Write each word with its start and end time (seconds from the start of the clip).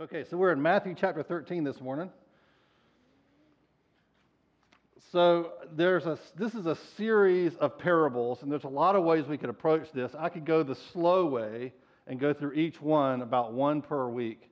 Okay, 0.00 0.24
so 0.30 0.38
we're 0.38 0.52
in 0.52 0.62
Matthew 0.62 0.94
chapter 0.98 1.22
13 1.22 1.64
this 1.64 1.78
morning. 1.78 2.10
So 5.12 5.52
there's 5.70 6.06
a 6.06 6.18
this 6.34 6.54
is 6.54 6.64
a 6.64 6.78
series 6.96 7.54
of 7.56 7.78
parables, 7.78 8.42
and 8.42 8.50
there's 8.50 8.64
a 8.64 8.68
lot 8.68 8.96
of 8.96 9.04
ways 9.04 9.26
we 9.26 9.36
could 9.36 9.50
approach 9.50 9.92
this. 9.92 10.10
I 10.18 10.30
could 10.30 10.46
go 10.46 10.62
the 10.62 10.76
slow 10.94 11.26
way 11.26 11.74
and 12.06 12.18
go 12.18 12.32
through 12.32 12.54
each 12.54 12.80
one 12.80 13.20
about 13.20 13.52
one 13.52 13.82
per 13.82 14.08
week, 14.08 14.50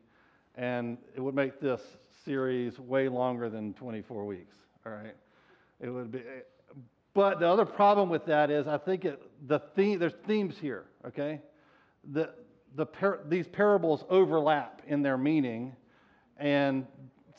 and 0.56 0.98
it 1.16 1.22
would 1.22 1.34
make 1.34 1.58
this 1.58 1.80
series 2.26 2.78
way 2.78 3.08
longer 3.08 3.48
than 3.48 3.72
24 3.72 4.26
weeks. 4.26 4.54
All 4.84 4.92
right, 4.92 5.16
it 5.80 5.88
would 5.88 6.12
be. 6.12 6.20
But 7.14 7.40
the 7.40 7.48
other 7.48 7.64
problem 7.64 8.10
with 8.10 8.26
that 8.26 8.50
is 8.50 8.66
I 8.66 8.76
think 8.76 9.06
it, 9.06 9.22
the 9.48 9.60
theme 9.74 9.98
there's 9.98 10.12
themes 10.26 10.56
here. 10.60 10.84
Okay, 11.06 11.40
the 12.12 12.28
the 12.76 12.86
par- 12.86 13.20
these 13.28 13.46
parables 13.48 14.04
overlap 14.08 14.82
in 14.86 15.02
their 15.02 15.18
meaning, 15.18 15.74
and 16.36 16.86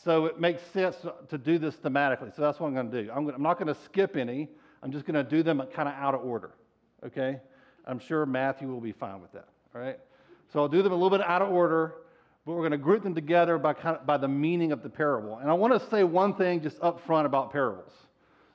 so 0.04 0.26
it 0.26 0.40
makes 0.40 0.62
sense 0.74 0.96
to 1.30 1.38
do 1.38 1.58
this 1.58 1.76
thematically. 1.76 2.36
So 2.36 2.42
that's 2.42 2.60
what 2.60 2.68
I'm 2.68 2.74
going 2.74 2.92
to 2.92 3.04
do. 3.04 3.12
I'm, 3.12 3.26
gonna, 3.26 3.36
I'm 3.36 3.44
not 3.44 3.60
going 3.60 3.74
to 3.74 3.80
skip 3.86 4.16
any. 4.16 4.50
I'm 4.82 4.92
just 4.92 5.06
going 5.06 5.16
to 5.16 5.30
do 5.30 5.44
them 5.44 5.62
kind 5.74 5.88
of 5.88 5.96
out 5.96 6.16
of 6.16 6.26
order. 6.26 6.52
Okay? 7.06 7.40
I'm 7.86 8.00
sure 8.00 8.26
Matthew 8.26 8.68
will 8.68 8.82
be 8.82 8.94
fine 8.94 9.22
with 9.22 9.32
that. 9.34 9.48
All 9.76 9.82
right? 9.82 10.00
So 10.52 10.60
I'll 10.60 10.68
do 10.68 10.82
them 10.82 10.92
a 10.92 10.96
little 10.96 11.16
bit 11.16 11.26
out 11.26 11.42
of 11.42 11.52
order, 11.52 11.96
but 12.46 12.54
we're 12.54 12.62
going 12.62 12.72
to 12.72 12.78
group 12.78 13.04
them 13.04 13.14
together 13.14 13.58
by, 13.60 13.74
kind 13.74 13.98
of, 13.98 14.06
by 14.06 14.18
the 14.18 14.28
meaning 14.28 14.72
of 14.72 14.82
the 14.82 14.90
parable. 14.90 15.38
And 15.38 15.50
I 15.50 15.54
want 15.54 15.80
to 15.80 15.90
say 15.90 16.04
one 16.04 16.34
thing 16.34 16.62
just 16.62 16.78
up 16.82 17.06
front 17.06 17.28
about 17.28 17.52
parables. 17.52 17.92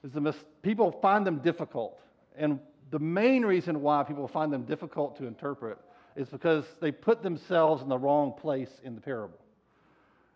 Is 0.03 0.13
the 0.13 0.21
mis- 0.21 0.45
people 0.63 0.99
find 1.01 1.27
them 1.27 1.39
difficult. 1.39 2.01
And 2.37 2.59
the 2.91 2.99
main 2.99 3.45
reason 3.45 3.83
why 3.83 4.03
people 4.03 4.27
find 4.29 4.53
them 4.53 4.65
difficult 4.65 5.17
to 5.19 5.27
interpret 5.27 5.79
is 6.17 6.29
because 6.29 6.65
they 6.81 6.91
put 6.91 7.23
themselves 7.23 7.83
in 7.83 7.89
the 7.89 7.99
wrong 7.99 8.33
place 8.33 8.71
in 8.83 8.95
the 8.95 9.01
parable. 9.01 9.39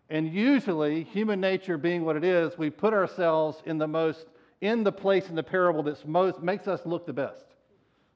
And 0.09 0.31
usually, 0.31 1.03
human 1.03 1.39
nature 1.39 1.77
being 1.77 2.03
what 2.03 2.15
it 2.15 2.23
is, 2.23 2.57
we 2.57 2.69
put 2.69 2.93
ourselves 2.93 3.61
in 3.65 3.77
the 3.77 3.87
most 3.87 4.25
in 4.59 4.83
the 4.83 4.91
place 4.91 5.27
in 5.27 5.35
the 5.35 5.43
parable 5.43 5.81
that's 5.81 6.05
most 6.05 6.41
makes 6.43 6.67
us 6.67 6.85
look 6.85 7.07
the 7.07 7.13
best. 7.13 7.45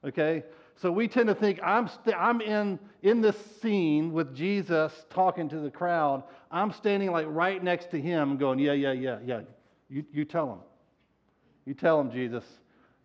Okay? 0.04 0.44
So 0.76 0.92
we 0.92 1.08
tend 1.08 1.28
to 1.28 1.34
think 1.34 1.58
I'm 1.62 1.88
st- 1.88 2.16
I'm 2.16 2.40
in 2.40 2.78
in 3.02 3.20
this 3.20 3.36
scene 3.60 4.12
with 4.12 4.36
Jesus 4.36 4.92
talking 5.10 5.48
to 5.48 5.58
the 5.58 5.70
crowd. 5.70 6.22
I'm 6.50 6.70
standing 6.72 7.10
like 7.10 7.26
right 7.28 7.62
next 7.62 7.90
to 7.92 8.00
him 8.00 8.36
going, 8.36 8.58
"Yeah, 8.58 8.72
yeah, 8.72 8.92
yeah, 8.92 9.18
yeah. 9.24 9.40
You 9.88 10.04
you 10.12 10.24
tell 10.24 10.52
him. 10.52 10.58
You 11.64 11.74
tell 11.74 11.98
him, 11.98 12.10
Jesus. 12.10 12.44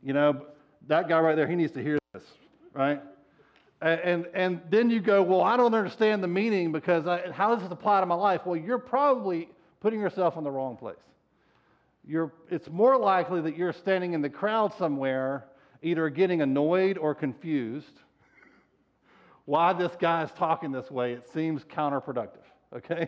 You 0.04 0.14
know, 0.14 0.46
that 0.88 1.08
guy 1.08 1.20
right 1.20 1.36
there, 1.36 1.48
he 1.48 1.56
needs 1.56 1.72
to 1.74 1.82
hear 1.82 1.98
this, 2.14 2.24
right? 2.74 3.02
And, 3.82 4.28
and 4.36 4.62
then 4.70 4.92
you 4.92 5.00
go, 5.00 5.24
well, 5.24 5.42
I 5.42 5.58
don't 5.58 5.74
understand 5.74 6.24
the 6.24 6.28
meaning 6.28 6.72
because 6.72 7.08
I, 7.08 7.32
how 7.32 7.54
does 7.54 7.64
this 7.64 7.72
apply 7.72 8.02
to 8.02 8.06
my 8.06 8.16
life? 8.16 8.42
Well, 8.46 8.56
you're 8.56 8.78
probably 8.78 9.50
putting 9.80 10.00
yourself 10.00 10.38
in 10.38 10.44
the 10.44 10.52
wrong 10.52 10.78
place. 10.78 10.96
You're, 12.08 12.32
it's 12.52 12.70
more 12.70 12.98
likely 12.98 13.42
that 13.42 13.58
you're 13.58 13.74
standing 13.74 14.14
in 14.14 14.22
the 14.22 14.30
crowd 14.30 14.72
somewhere, 14.78 15.46
either 15.82 16.10
getting 16.10 16.44
annoyed 16.44 17.00
or 17.00 17.16
confused. 17.16 18.02
Why 19.46 19.74
this 19.74 19.94
guy 20.00 20.24
is 20.24 20.32
talking 20.34 20.72
this 20.72 20.92
way, 20.92 21.14
it 21.14 21.28
seems 21.34 21.64
counterproductive, 21.64 22.46
okay? 22.76 23.08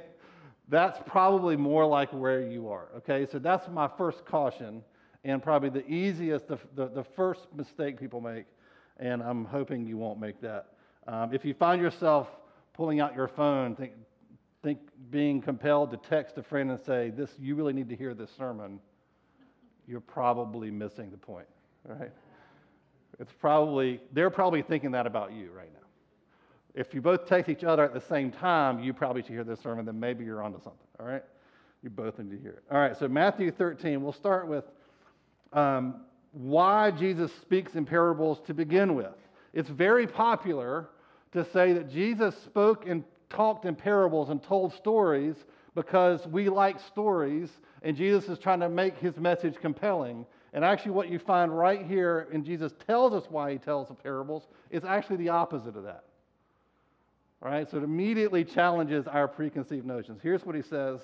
That's 0.69 0.99
probably 1.05 1.55
more 1.55 1.85
like 1.85 2.11
where 2.11 2.41
you 2.41 2.69
are, 2.69 2.87
okay? 2.97 3.27
So 3.31 3.37
that's 3.37 3.67
my 3.67 3.87
first 3.95 4.25
caution, 4.25 4.83
and 5.23 5.41
probably 5.43 5.69
the 5.69 5.87
easiest, 5.87 6.47
the, 6.47 6.57
the, 6.75 6.87
the 6.87 7.03
first 7.03 7.41
mistake 7.55 7.99
people 7.99 8.21
make 8.21 8.45
and 9.03 9.21
I'm 9.21 9.43
hoping 9.43 9.85
you 9.85 9.97
won't 9.97 10.19
make 10.19 10.39
that. 10.41 10.67
Um, 11.07 11.33
if 11.33 11.43
you 11.43 11.53
find 11.53 11.81
yourself 11.81 12.29
pulling 12.71 13.01
out 13.01 13.13
your 13.13 13.27
phone, 13.27 13.75
think, 13.75 13.91
think 14.63 14.79
being 15.11 15.41
compelled 15.41 15.91
to 15.91 15.97
text 15.97 16.37
a 16.37 16.43
friend 16.43 16.71
and 16.71 16.79
say, 16.79 17.09
"This, 17.09 17.29
you 17.37 17.55
really 17.55 17.73
need 17.73 17.89
to 17.89 17.97
hear 17.97 18.13
this 18.13 18.31
sermon," 18.31 18.79
you're 19.87 19.99
probably 19.99 20.71
missing 20.71 21.11
the 21.11 21.17
point, 21.17 21.47
right? 21.85 22.11
It's 23.19 23.33
probably 23.33 23.99
they're 24.13 24.29
probably 24.29 24.61
thinking 24.61 24.91
that 24.91 25.05
about 25.05 25.33
you 25.33 25.51
right 25.51 25.71
now. 25.73 25.79
If 26.73 26.93
you 26.93 27.01
both 27.01 27.27
text 27.27 27.49
each 27.49 27.65
other 27.65 27.83
at 27.83 27.93
the 27.93 28.01
same 28.01 28.31
time, 28.31 28.79
you 28.79 28.93
probably 28.93 29.21
should 29.21 29.31
hear 29.31 29.43
this 29.43 29.59
sermon. 29.59 29.85
Then 29.85 29.99
maybe 29.99 30.23
you're 30.23 30.41
onto 30.41 30.59
something. 30.59 30.87
All 30.97 31.05
right, 31.05 31.23
you 31.83 31.89
both 31.89 32.17
need 32.19 32.31
to 32.31 32.37
hear 32.41 32.51
it. 32.51 32.63
All 32.71 32.79
right, 32.79 32.95
so 32.97 33.09
Matthew 33.09 33.51
13. 33.51 34.01
We'll 34.01 34.13
start 34.13 34.47
with. 34.47 34.63
Um, 35.51 36.05
why 36.33 36.91
Jesus 36.91 37.31
speaks 37.41 37.75
in 37.75 37.85
parables 37.85 38.41
to 38.47 38.53
begin 38.53 38.95
with. 38.95 39.15
It's 39.53 39.69
very 39.69 40.07
popular 40.07 40.89
to 41.31 41.45
say 41.51 41.73
that 41.73 41.89
Jesus 41.89 42.35
spoke 42.43 42.87
and 42.87 43.03
talked 43.29 43.65
in 43.65 43.75
parables 43.75 44.29
and 44.29 44.41
told 44.43 44.73
stories 44.73 45.35
because 45.75 46.25
we 46.27 46.49
like 46.49 46.79
stories 46.79 47.49
and 47.83 47.95
Jesus 47.95 48.29
is 48.29 48.39
trying 48.39 48.61
to 48.61 48.69
make 48.69 48.97
his 48.97 49.17
message 49.17 49.55
compelling. 49.61 50.25
And 50.53 50.63
actually, 50.63 50.91
what 50.91 51.09
you 51.09 51.19
find 51.19 51.55
right 51.55 51.85
here, 51.85 52.27
and 52.31 52.45
Jesus 52.45 52.73
tells 52.87 53.13
us 53.13 53.29
why 53.29 53.51
he 53.51 53.57
tells 53.57 53.89
the 53.89 53.95
parables, 53.95 54.47
is 54.69 54.83
actually 54.83 55.17
the 55.17 55.29
opposite 55.29 55.75
of 55.75 55.83
that. 55.83 56.03
All 57.41 57.51
right, 57.51 57.69
so 57.69 57.77
it 57.77 57.83
immediately 57.83 58.45
challenges 58.45 59.05
our 59.05 59.27
preconceived 59.27 59.85
notions. 59.85 60.21
Here's 60.23 60.45
what 60.45 60.55
he 60.55 60.61
says 60.61 61.01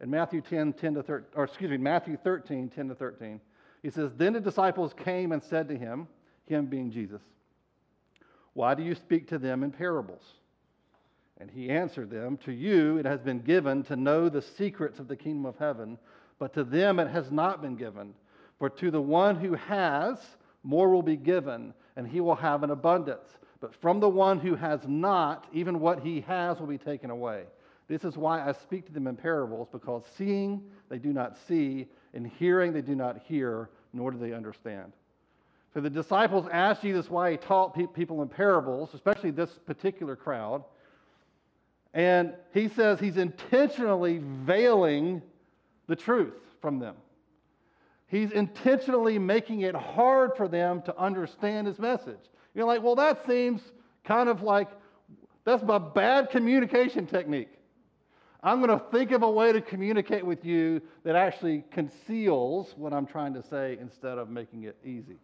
in 0.00 0.10
Matthew 0.10 0.40
10, 0.40 0.72
10 0.72 0.94
to 0.94 1.02
13, 1.02 1.26
or 1.36 1.44
excuse 1.44 1.70
me, 1.70 1.76
Matthew 1.76 2.16
13, 2.24 2.68
10 2.68 2.88
to 2.88 2.94
13. 2.94 3.40
He 3.82 3.90
says, 3.90 4.12
Then 4.16 4.32
the 4.32 4.40
disciples 4.40 4.94
came 4.94 5.32
and 5.32 5.42
said 5.42 5.68
to 5.68 5.76
him, 5.76 6.08
him 6.46 6.66
being 6.66 6.90
Jesus, 6.90 7.20
Why 8.54 8.74
do 8.74 8.82
you 8.82 8.94
speak 8.94 9.28
to 9.28 9.38
them 9.38 9.62
in 9.62 9.70
parables? 9.70 10.22
And 11.38 11.50
he 11.50 11.68
answered 11.68 12.10
them, 12.10 12.38
To 12.38 12.52
you 12.52 12.98
it 12.98 13.04
has 13.04 13.20
been 13.20 13.40
given 13.40 13.82
to 13.84 13.96
know 13.96 14.28
the 14.28 14.42
secrets 14.42 14.98
of 14.98 15.08
the 15.08 15.16
kingdom 15.16 15.44
of 15.44 15.58
heaven, 15.58 15.98
but 16.38 16.54
to 16.54 16.64
them 16.64 16.98
it 16.98 17.08
has 17.08 17.30
not 17.30 17.60
been 17.60 17.76
given. 17.76 18.14
For 18.58 18.70
to 18.70 18.90
the 18.90 19.02
one 19.02 19.36
who 19.36 19.54
has, 19.54 20.18
more 20.62 20.88
will 20.88 21.02
be 21.02 21.16
given, 21.16 21.74
and 21.96 22.08
he 22.08 22.20
will 22.20 22.36
have 22.36 22.62
an 22.62 22.70
abundance. 22.70 23.28
But 23.60 23.74
from 23.74 24.00
the 24.00 24.08
one 24.08 24.38
who 24.38 24.54
has 24.54 24.80
not, 24.86 25.46
even 25.52 25.80
what 25.80 26.00
he 26.00 26.20
has 26.22 26.58
will 26.58 26.66
be 26.66 26.78
taken 26.78 27.10
away. 27.10 27.44
This 27.88 28.04
is 28.04 28.16
why 28.16 28.46
I 28.46 28.52
speak 28.52 28.86
to 28.86 28.92
them 28.92 29.06
in 29.06 29.16
parables, 29.16 29.68
because 29.70 30.04
seeing 30.16 30.62
they 30.88 30.98
do 30.98 31.12
not 31.12 31.36
see, 31.46 31.86
and 32.16 32.26
hearing 32.26 32.72
they 32.72 32.82
do 32.82 32.96
not 32.96 33.18
hear, 33.28 33.68
nor 33.92 34.10
do 34.10 34.18
they 34.18 34.32
understand. 34.32 34.92
So 35.74 35.80
the 35.80 35.90
disciples 35.90 36.46
asked 36.50 36.82
Jesus 36.82 37.10
why 37.10 37.32
he 37.32 37.36
taught 37.36 37.74
people 37.94 38.22
in 38.22 38.28
parables, 38.28 38.94
especially 38.94 39.30
this 39.30 39.50
particular 39.66 40.16
crowd. 40.16 40.64
And 41.92 42.32
he 42.52 42.68
says 42.68 42.98
he's 42.98 43.18
intentionally 43.18 44.20
veiling 44.22 45.22
the 45.86 45.96
truth 45.96 46.34
from 46.60 46.78
them. 46.78 46.96
He's 48.08 48.32
intentionally 48.32 49.18
making 49.18 49.62
it 49.62 49.74
hard 49.74 50.32
for 50.36 50.48
them 50.48 50.80
to 50.82 50.96
understand 50.98 51.66
his 51.66 51.78
message. 51.78 52.20
You're 52.54 52.66
like, 52.66 52.82
well, 52.82 52.94
that 52.94 53.26
seems 53.26 53.60
kind 54.04 54.28
of 54.28 54.42
like 54.42 54.68
that's 55.44 55.62
a 55.66 55.80
bad 55.80 56.30
communication 56.30 57.06
technique. 57.06 57.50
I'm 58.46 58.64
going 58.64 58.78
to 58.78 58.84
think 58.92 59.10
of 59.10 59.24
a 59.24 59.30
way 59.30 59.50
to 59.50 59.60
communicate 59.60 60.24
with 60.24 60.44
you 60.44 60.80
that 61.02 61.16
actually 61.16 61.64
conceals 61.72 62.72
what 62.76 62.92
I'm 62.92 63.04
trying 63.04 63.34
to 63.34 63.42
say 63.42 63.76
instead 63.80 64.18
of 64.18 64.30
making 64.30 64.62
it 64.62 64.76
easy. 64.84 65.18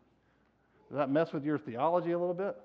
Does 0.88 0.98
that 0.98 1.08
mess 1.08 1.32
with 1.32 1.44
your 1.44 1.56
theology 1.56 2.10
a 2.10 2.18
little 2.18 2.34
bit? 2.34 2.56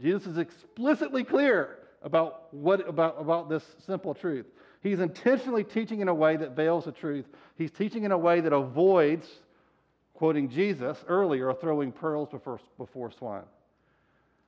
Jesus 0.00 0.26
is 0.26 0.38
explicitly 0.38 1.24
clear 1.24 1.76
about, 2.02 2.52
what, 2.54 2.88
about, 2.88 3.20
about 3.20 3.50
this 3.50 3.64
simple 3.84 4.14
truth. 4.14 4.46
He's 4.82 5.00
intentionally 5.00 5.62
teaching 5.62 6.00
in 6.00 6.08
a 6.08 6.14
way 6.14 6.38
that 6.38 6.56
veils 6.56 6.86
the 6.86 6.92
truth. 6.92 7.26
He's 7.56 7.70
teaching 7.70 8.04
in 8.04 8.12
a 8.12 8.18
way 8.18 8.40
that 8.40 8.54
avoids, 8.54 9.28
quoting 10.14 10.48
Jesus 10.48 10.96
earlier, 11.06 11.50
or 11.50 11.54
throwing 11.54 11.92
pearls 11.92 12.30
before, 12.30 12.60
before 12.78 13.10
swine. 13.10 13.44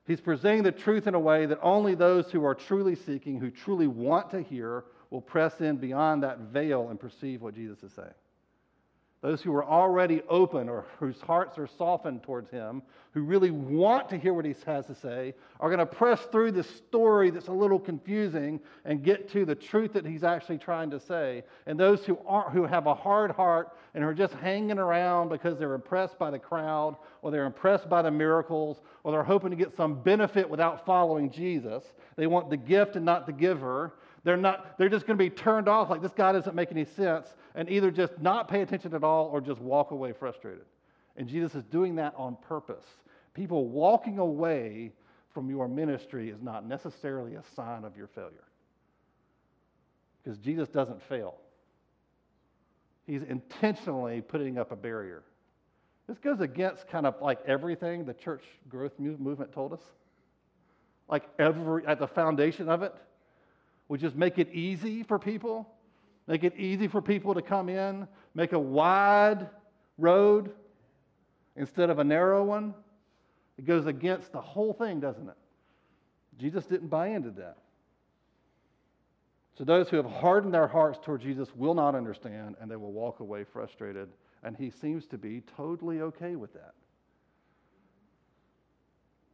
He's 0.07 0.21
presenting 0.21 0.63
the 0.63 0.71
truth 0.71 1.05
in 1.05 1.15
a 1.15 1.19
way 1.19 1.45
that 1.45 1.59
only 1.61 1.93
those 1.93 2.31
who 2.31 2.45
are 2.45 2.55
truly 2.55 2.95
seeking, 2.95 3.39
who 3.39 3.51
truly 3.51 3.87
want 3.87 4.31
to 4.31 4.41
hear, 4.41 4.85
will 5.09 5.21
press 5.21 5.59
in 5.59 5.77
beyond 5.77 6.23
that 6.23 6.39
veil 6.39 6.89
and 6.89 6.99
perceive 6.99 7.41
what 7.41 7.53
Jesus 7.53 7.83
is 7.83 7.91
saying. 7.93 8.07
Those 9.21 9.41
who 9.41 9.51
are 9.55 9.65
already 9.65 10.21
open 10.29 10.69
or 10.69 10.85
whose 10.99 11.19
hearts 11.21 11.57
are 11.57 11.65
softened 11.65 12.21
towards 12.21 12.51
him, 12.51 12.83
who 13.13 13.21
really 13.23 13.49
want 13.49 14.09
to 14.09 14.17
hear 14.17 14.31
what 14.31 14.45
he 14.45 14.53
has 14.67 14.85
to 14.85 14.93
say, 14.93 15.33
are 15.59 15.69
going 15.69 15.79
to 15.79 15.87
press 15.87 16.21
through 16.31 16.51
the 16.51 16.61
story 16.61 17.31
that's 17.31 17.47
a 17.47 17.51
little 17.51 17.79
confusing 17.79 18.59
and 18.85 19.03
get 19.03 19.27
to 19.31 19.43
the 19.43 19.55
truth 19.55 19.93
that 19.93 20.05
he's 20.05 20.23
actually 20.23 20.59
trying 20.59 20.91
to 20.91 20.99
say. 20.99 21.43
And 21.65 21.79
those 21.79 22.05
who, 22.05 22.19
aren't, 22.27 22.51
who 22.51 22.65
have 22.65 22.85
a 22.85 22.93
hard 22.93 23.31
heart 23.31 23.75
and 23.95 24.03
are 24.03 24.13
just 24.13 24.35
hanging 24.35 24.77
around 24.77 25.29
because 25.29 25.57
they're 25.57 25.73
impressed 25.73 26.19
by 26.19 26.29
the 26.29 26.37
crowd 26.37 26.95
or 27.23 27.31
they're 27.31 27.45
impressed 27.45 27.89
by 27.89 28.03
the 28.03 28.11
miracles 28.11 28.81
or 29.03 29.11
they're 29.11 29.23
hoping 29.23 29.49
to 29.49 29.55
get 29.55 29.75
some 29.75 29.99
benefit 30.03 30.47
without 30.47 30.85
following 30.85 31.31
Jesus, 31.31 31.83
they 32.17 32.27
want 32.27 32.51
the 32.51 32.57
gift 32.57 32.95
and 32.95 33.05
not 33.05 33.25
the 33.25 33.33
giver. 33.33 33.93
They're, 34.27 34.35
not, 34.35 34.77
they're 34.77 34.89
just 34.89 35.07
going 35.07 35.17
to 35.17 35.23
be 35.23 35.29
turned 35.29 35.69
off 35.69 35.89
like 35.89 36.01
this 36.01 36.11
guy 36.11 36.33
doesn't 36.33 36.53
make 36.53 36.69
any 36.69 36.83
sense 36.83 37.33
and 37.55 37.69
either 37.69 37.89
just 37.89 38.19
not 38.19 38.49
pay 38.49 38.59
attention 38.59 38.93
at 38.93 39.01
all 39.01 39.27
or 39.27 39.39
just 39.39 39.61
walk 39.61 39.91
away 39.91 40.11
frustrated. 40.11 40.65
And 41.15 41.29
Jesus 41.29 41.55
is 41.55 41.63
doing 41.63 41.95
that 41.95 42.13
on 42.17 42.35
purpose. 42.35 42.83
People 43.33 43.69
walking 43.69 44.19
away 44.19 44.91
from 45.33 45.49
your 45.49 45.69
ministry 45.69 46.29
is 46.29 46.41
not 46.41 46.65
necessarily 46.65 47.35
a 47.35 47.43
sign 47.55 47.85
of 47.85 47.95
your 47.95 48.07
failure. 48.07 48.43
Because 50.21 50.37
Jesus 50.39 50.67
doesn't 50.67 51.01
fail, 51.03 51.35
He's 53.05 53.23
intentionally 53.23 54.19
putting 54.19 54.57
up 54.57 54.73
a 54.73 54.75
barrier. 54.75 55.23
This 56.05 56.17
goes 56.17 56.41
against 56.41 56.89
kind 56.89 57.05
of 57.05 57.15
like 57.21 57.39
everything 57.47 58.03
the 58.03 58.13
church 58.13 58.43
growth 58.67 58.91
movement 58.99 59.53
told 59.53 59.71
us. 59.71 59.81
Like 61.07 61.23
every, 61.39 61.87
at 61.87 61.97
the 61.97 62.07
foundation 62.07 62.67
of 62.67 62.83
it, 62.83 62.93
would 63.89 63.99
just 63.99 64.15
make 64.15 64.37
it 64.37 64.49
easy 64.53 65.03
for 65.03 65.17
people, 65.17 65.67
make 66.27 66.43
it 66.43 66.53
easy 66.57 66.87
for 66.87 67.01
people 67.01 67.33
to 67.33 67.41
come 67.41 67.69
in, 67.69 68.07
make 68.35 68.53
a 68.53 68.59
wide 68.59 69.49
road 69.97 70.51
instead 71.55 71.89
of 71.89 71.99
a 71.99 72.03
narrow 72.03 72.43
one. 72.43 72.73
It 73.57 73.65
goes 73.65 73.85
against 73.85 74.31
the 74.31 74.41
whole 74.41 74.73
thing, 74.73 74.99
doesn't 74.99 75.27
it? 75.27 75.37
Jesus 76.37 76.65
didn't 76.65 76.89
buy 76.89 77.07
into 77.09 77.31
that. 77.31 77.57
So 79.57 79.63
those 79.63 79.89
who 79.89 79.97
have 79.97 80.05
hardened 80.05 80.53
their 80.53 80.67
hearts 80.67 80.99
toward 81.01 81.21
Jesus 81.21 81.49
will 81.55 81.73
not 81.73 81.95
understand 81.95 82.55
and 82.61 82.69
they 82.69 82.75
will 82.75 82.91
walk 82.91 83.21
away 83.21 83.43
frustrated. 83.43 84.09
And 84.43 84.55
he 84.55 84.69
seems 84.69 85.07
to 85.07 85.17
be 85.17 85.41
totally 85.55 86.01
okay 86.01 86.35
with 86.35 86.53
that. 86.53 86.75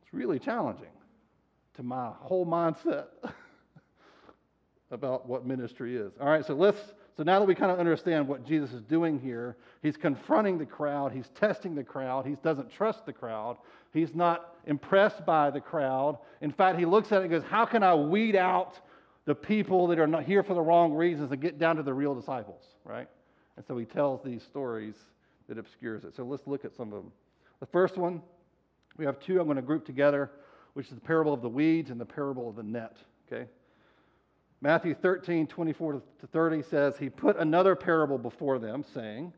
It's 0.02 0.14
really 0.14 0.40
challenging 0.40 0.86
to 1.76 1.84
my 1.84 2.12
whole 2.20 2.46
mindset 2.46 3.08
about 4.94 5.28
what 5.28 5.45
ministry 5.45 5.98
is. 5.98 6.13
All 6.22 6.30
right, 6.30 6.45
so 6.45 6.54
let's 6.54 6.80
so 7.16 7.22
now 7.22 7.40
that 7.40 7.45
we 7.45 7.54
kind 7.54 7.72
of 7.72 7.80
understand 7.80 8.28
what 8.28 8.45
Jesus 8.45 8.74
is 8.74 8.81
doing 8.81 9.19
here, 9.19 9.56
he's 9.84 9.98
confronting 9.98 10.57
the 10.57 10.66
crowd, 10.66 11.12
he's 11.12 11.30
testing 11.36 11.75
the 11.75 11.84
crowd, 11.84 12.25
he 12.25 12.36
doesn't 12.44 12.72
trust 12.72 13.06
the 13.06 13.13
crowd, 13.13 13.57
he's 13.94 14.16
not 14.16 14.56
impressed 14.66 15.24
by 15.25 15.51
the 15.51 15.62
crowd. 15.62 16.18
In 16.42 16.51
fact, 16.51 16.80
he 16.80 16.86
looks 16.86 17.12
at 17.12 17.19
it 17.19 17.25
and 17.25 17.31
goes, 17.31 17.44
How 17.44 17.66
can 17.66 17.84
I 17.84 17.94
weed 17.94 18.36
out 18.36 18.80
the 19.25 19.36
people 19.36 19.88
that 19.88 20.00
are 20.00 20.07
not 20.07 20.24
here 20.24 20.44
for 20.44 20.54
the 20.54 20.62
wrong 20.62 20.94
reasons 20.94 21.31
and 21.31 21.42
get 21.42 21.60
down 21.60 21.75
to 21.75 21.84
the 21.84 21.94
real 21.94 22.16
disciples, 22.16 22.63
right? 22.84 23.07
And 23.57 23.66
so 23.66 23.78
he 23.78 23.86
tells 23.86 24.24
these 24.24 24.42
stories 24.44 24.96
that 25.48 25.57
obscures 25.57 26.04
it. 26.04 26.16
So 26.16 26.24
let's 26.24 26.46
look 26.48 26.66
at 26.66 26.75
some 26.75 26.92
of 26.92 27.04
them. 27.04 27.12
The 27.60 27.68
first 27.68 27.98
one, 27.98 28.22
we 28.98 29.06
have 29.06 29.19
two 29.19 29.39
I'm 29.39 29.46
going 29.46 29.56
to 29.56 29.62
group 29.62 29.86
together, 29.86 30.31
which 30.74 30.88
is 30.88 30.96
the 30.96 31.01
parable 31.01 31.34
of 31.34 31.42
the 31.42 31.50
weeds 31.50 31.89
and 31.92 32.01
the 32.01 32.06
parable 32.06 32.50
of 32.50 32.56
the 32.56 32.63
net, 32.63 32.98
okay? 33.31 33.48
Matthew 34.63 34.95
13, 34.95 35.45
24 35.45 36.01
to 36.21 36.27
30 36.27 36.63
says, 36.63 36.95
He 36.95 37.10
put 37.10 37.36
another 37.36 37.75
parable 37.75 38.18
before 38.18 38.60
them, 38.60 38.86
saying, 38.94 39.33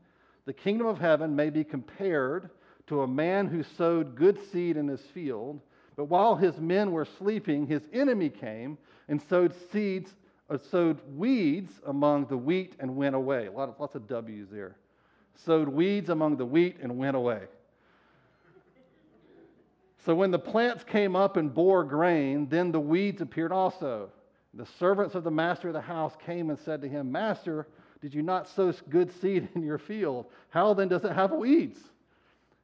The 0.45 0.54
kingdom 0.54 0.86
of 0.86 1.00
heaven 1.00 1.36
may 1.36 1.50
be 1.50 1.63
compared 1.63 2.51
to 2.86 3.01
a 3.01 3.07
man 3.07 3.48
who 3.48 3.63
sowed 3.63 4.16
good 4.16 4.38
seed 4.51 4.77
in 4.77 4.88
his 4.88 5.01
field, 5.01 5.62
but 5.95 6.06
while 6.06 6.36
his 6.36 6.60
men 6.60 6.92
were 6.92 7.06
sleeping, 7.06 7.66
his 7.66 7.81
enemy 7.92 8.30
came 8.30 8.77
and 9.07 9.19
sowed 9.19 9.56
seeds, 9.72 10.13
uh, 10.51 10.60
sowed 10.60 11.00
weeds 11.16 11.74
among 11.88 12.27
the 12.27 12.38
wheat 12.38 12.75
and 12.80 12.95
went 12.95 13.16
away. 13.16 13.48
A 13.48 13.51
lot 13.51 13.68
of, 13.68 13.80
lots 13.80 13.95
of 13.95 14.07
W's 14.07 14.50
there. 14.51 14.75
Sowed 15.33 15.68
weeds 15.68 16.10
among 16.10 16.38
the 16.38 16.45
wheat 16.45 16.77
and 16.83 17.00
went 17.00 17.16
away. 17.16 17.42
So 20.06 20.13
when 20.13 20.30
the 20.30 20.38
plants 20.38 20.83
came 20.83 21.16
up 21.16 21.36
and 21.36 21.51
bore 21.51 21.83
grain, 21.83 22.48
then 22.48 22.72
the 22.72 22.80
weeds 22.80 23.22
appeared 23.22 23.51
also. 23.51 24.12
The 24.56 24.66
servants 24.80 25.16
of 25.16 25.24
the 25.24 25.31
master 25.31 25.68
of 25.68 25.74
the 25.74 25.81
house 25.81 26.13
came 26.25 26.50
and 26.50 26.57
said 26.60 26.81
to 26.81 26.88
him, 26.88 27.12
Master, 27.12 27.68
did 28.02 28.13
you 28.13 28.22
not 28.22 28.48
sow 28.48 28.74
good 28.90 29.12
seed 29.19 29.50
in 29.56 29.63
your 29.63 29.78
field? 29.78 30.28
How 30.50 30.74
then 30.74 30.88
does 30.88 31.04
it 31.04 31.12
have 31.12 31.31
weeds? 31.31 31.80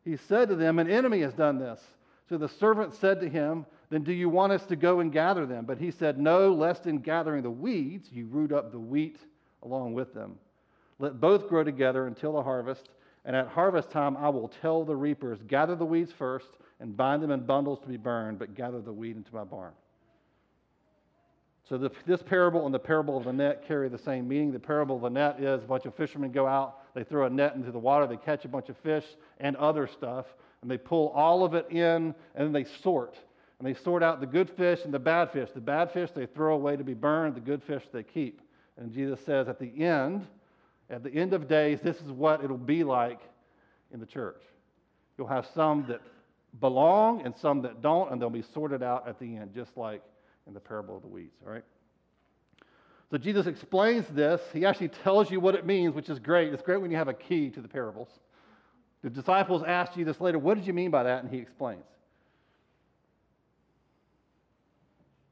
He 0.06 0.18
said 0.18 0.50
to 0.50 0.56
them, 0.56 0.80
An 0.80 0.90
enemy 0.90 1.22
has 1.22 1.34
done 1.34 1.60
this. 1.60 1.82
So 2.30 2.38
the 2.38 2.48
servant 2.48 2.94
said 2.94 3.20
to 3.22 3.30
him, 3.30 3.66
Then 3.90 4.04
do 4.04 4.14
you 4.14 4.30
want 4.30 4.54
us 4.54 4.66
to 4.68 4.76
go 4.76 5.02
and 5.02 5.12
gather 5.12 5.46
them? 5.46 5.66
But 5.66 5.80
he 5.80 5.92
said, 5.92 6.18
No, 6.18 6.54
lest 6.54 6.88
in 6.88 7.00
gathering 7.00 7.44
the 7.44 7.52
weeds 7.52 8.08
you 8.12 8.26
root 8.28 8.54
up 8.54 8.72
the 8.72 8.80
wheat 8.80 9.18
along 9.64 9.94
with 9.94 10.14
them. 10.14 10.40
Let 10.98 11.20
both 11.20 11.50
grow 11.50 11.64
together 11.64 12.08
until 12.08 12.34
the 12.34 12.44
harvest. 12.44 12.90
And 13.26 13.36
at 13.36 13.48
harvest 13.48 13.92
time 13.92 14.16
I 14.18 14.30
will 14.30 14.52
tell 14.62 14.86
the 14.86 14.96
reapers, 14.96 15.40
Gather 15.48 15.76
the 15.76 15.86
weeds 15.86 16.12
first 16.18 16.48
and 16.80 16.96
bind 16.96 17.22
them 17.22 17.32
in 17.32 17.46
bundles 17.46 17.80
to 17.82 17.88
be 17.88 17.98
burned, 17.98 18.40
but 18.40 18.56
gather 18.56 18.82
the 18.82 18.94
wheat 18.94 19.16
into 19.16 19.36
my 19.36 19.44
barn. 19.44 19.74
So 21.72 21.78
the, 21.78 21.90
this 22.06 22.22
parable 22.22 22.66
and 22.66 22.76
the 22.76 22.80
parable 22.80 23.16
of 23.16 23.24
the 23.24 23.32
net 23.32 23.66
carry 23.66 23.88
the 23.88 23.98
same 23.98 24.28
meaning. 24.28 24.52
The 24.52 24.60
parable 24.60 24.98
of 24.98 25.04
the 25.04 25.10
net 25.10 25.40
is 25.40 25.64
a 25.64 25.66
bunch 25.66 25.86
of 25.86 25.96
fishermen 25.96 26.34
go 26.34 26.46
out, 26.46 26.94
they 26.94 27.06
throw 27.06 27.26
a 27.26 27.30
net 27.30 27.56
into 27.56 27.72
the 27.72 27.80
water, 27.80 28.06
they 28.06 28.18
catch 28.18 28.44
a 28.44 28.50
bunch 28.50 28.68
of 28.68 28.76
fish 28.80 29.06
and 29.40 29.56
other 29.56 29.88
stuff, 29.88 30.26
and 30.62 30.70
they 30.70 30.78
pull 30.78 31.14
all 31.16 31.46
of 31.46 31.54
it 31.54 31.72
in, 31.72 31.80
and 31.80 32.14
then 32.36 32.52
they 32.52 32.66
sort. 32.66 33.16
And 33.58 33.66
they 33.66 33.74
sort 33.74 34.04
out 34.04 34.20
the 34.20 34.28
good 34.28 34.50
fish 34.50 34.82
and 34.84 34.94
the 34.94 35.00
bad 35.00 35.32
fish. 35.32 35.48
The 35.56 35.62
bad 35.62 35.94
fish 35.94 36.10
they 36.14 36.26
throw 36.26 36.56
away 36.56 36.76
to 36.76 36.84
be 36.84 36.94
burned, 36.94 37.36
the 37.36 37.40
good 37.40 37.64
fish 37.64 37.84
they 37.94 38.04
keep. 38.04 38.42
And 38.76 38.92
Jesus 38.92 39.22
says 39.26 39.48
at 39.48 39.58
the 39.58 39.82
end, 39.82 40.28
at 40.90 41.04
the 41.04 41.12
end 41.14 41.32
of 41.32 41.48
days, 41.48 41.80
this 41.82 41.96
is 42.02 42.12
what 42.12 42.44
it'll 42.44 42.58
be 42.58 42.84
like 42.84 43.22
in 43.94 44.02
the 44.02 44.06
church. 44.06 44.44
You'll 45.18 45.28
have 45.28 45.48
some 45.56 45.86
that 45.88 46.02
belong 46.60 47.22
and 47.22 47.34
some 47.34 47.62
that 47.62 47.82
don't, 47.82 48.12
and 48.12 48.22
they'll 48.22 48.30
be 48.30 48.44
sorted 48.54 48.84
out 48.84 49.08
at 49.08 49.20
the 49.20 49.38
end, 49.38 49.54
just 49.56 49.78
like 49.78 50.02
in 50.48 50.54
the 50.54 50.60
parable 50.60 50.96
of 50.96 51.02
the 51.02 51.08
weeds, 51.08 51.36
all 51.46 51.52
right? 51.54 51.64
So 53.12 53.18
Jesus 53.18 53.46
explains 53.46 54.08
this. 54.08 54.42
He 54.54 54.66
actually 54.66 54.88
tells 54.88 55.30
you 55.30 55.40
what 55.42 55.54
it 55.54 55.66
means, 55.66 55.94
which 55.94 56.10
is 56.10 56.18
great. 56.18 56.54
It's 56.54 56.64
great 56.64 56.82
when 56.82 56.92
you 56.92 56.98
have 56.98 57.10
a 57.10 57.14
key 57.14 57.50
to 57.50 57.62
the 57.62 57.68
parables. 57.68 58.08
The 59.04 59.10
disciples 59.10 59.64
asked 59.64 59.96
Jesus 59.96 60.22
later, 60.22 60.40
What 60.40 60.56
did 60.56 60.66
you 60.66 60.74
mean 60.74 60.92
by 60.92 61.04
that? 61.04 61.24
And 61.24 61.32
he 61.32 61.40
explains. 61.40 61.84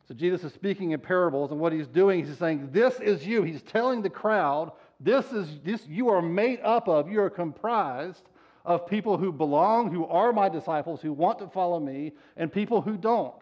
So 0.10 0.14
Jesus 0.16 0.44
is 0.44 0.54
speaking 0.54 0.92
in 0.92 1.00
parables, 1.00 1.52
and 1.52 1.60
what 1.60 1.72
he's 1.72 1.88
doing, 1.88 2.26
he's 2.26 2.38
saying, 2.38 2.70
This 2.72 3.00
is 3.00 3.26
you. 3.26 3.44
He's 3.44 3.62
telling 3.62 4.02
the 4.02 4.10
crowd, 4.10 4.74
This 5.00 5.32
is 5.32 5.48
this 5.64 5.86
you 5.88 6.10
are 6.10 6.22
made 6.22 6.60
up 6.64 6.90
of, 6.90 7.10
you 7.10 7.22
are 7.22 7.30
comprised 7.30 8.24
of 8.66 8.88
people 8.88 9.18
who 9.18 9.32
belong, 9.32 9.90
who 9.90 10.06
are 10.06 10.34
my 10.34 10.50
disciples, 10.50 11.02
who 11.02 11.14
want 11.14 11.40
to 11.40 11.48
follow 11.48 11.80
me, 11.80 12.12
and 12.36 12.52
people 12.52 12.82
who 12.82 12.98
don't 12.98 13.42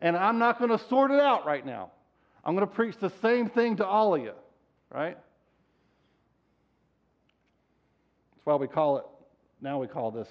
and 0.00 0.16
I'm 0.16 0.38
not 0.38 0.58
going 0.58 0.70
to 0.70 0.78
sort 0.88 1.10
it 1.10 1.20
out 1.20 1.46
right 1.46 1.64
now. 1.64 1.90
I'm 2.44 2.54
going 2.54 2.66
to 2.66 2.74
preach 2.74 2.96
the 3.00 3.12
same 3.22 3.48
thing 3.48 3.76
to 3.76 3.86
all 3.86 4.14
of 4.14 4.22
you, 4.22 4.34
right? 4.90 5.16
That's 8.34 8.46
why 8.46 8.54
we 8.56 8.68
call 8.68 8.98
it, 8.98 9.04
now 9.60 9.80
we 9.80 9.86
call 9.88 10.10
this 10.10 10.28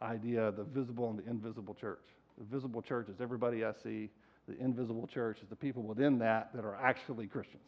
idea 0.00 0.52
the 0.52 0.64
visible 0.64 1.10
and 1.10 1.18
the 1.18 1.28
invisible 1.28 1.74
church. 1.74 2.04
The 2.38 2.44
visible 2.44 2.80
church 2.80 3.08
is 3.08 3.20
everybody 3.20 3.64
I 3.64 3.72
see, 3.82 4.08
the 4.48 4.58
invisible 4.58 5.06
church 5.06 5.38
is 5.42 5.48
the 5.48 5.56
people 5.56 5.82
within 5.82 6.18
that 6.20 6.50
that 6.54 6.64
are 6.64 6.76
actually 6.76 7.26
Christians. 7.26 7.62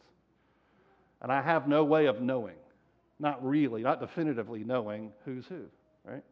And 1.21 1.31
I 1.31 1.41
have 1.41 1.67
no 1.67 1.83
way 1.83 2.07
of 2.07 2.21
knowing, 2.21 2.55
not 3.19 3.45
really, 3.45 3.83
not 3.83 3.99
definitively 3.99 4.63
knowing 4.63 5.11
who's 5.25 5.45
who, 5.45 5.65
right? 6.03 6.23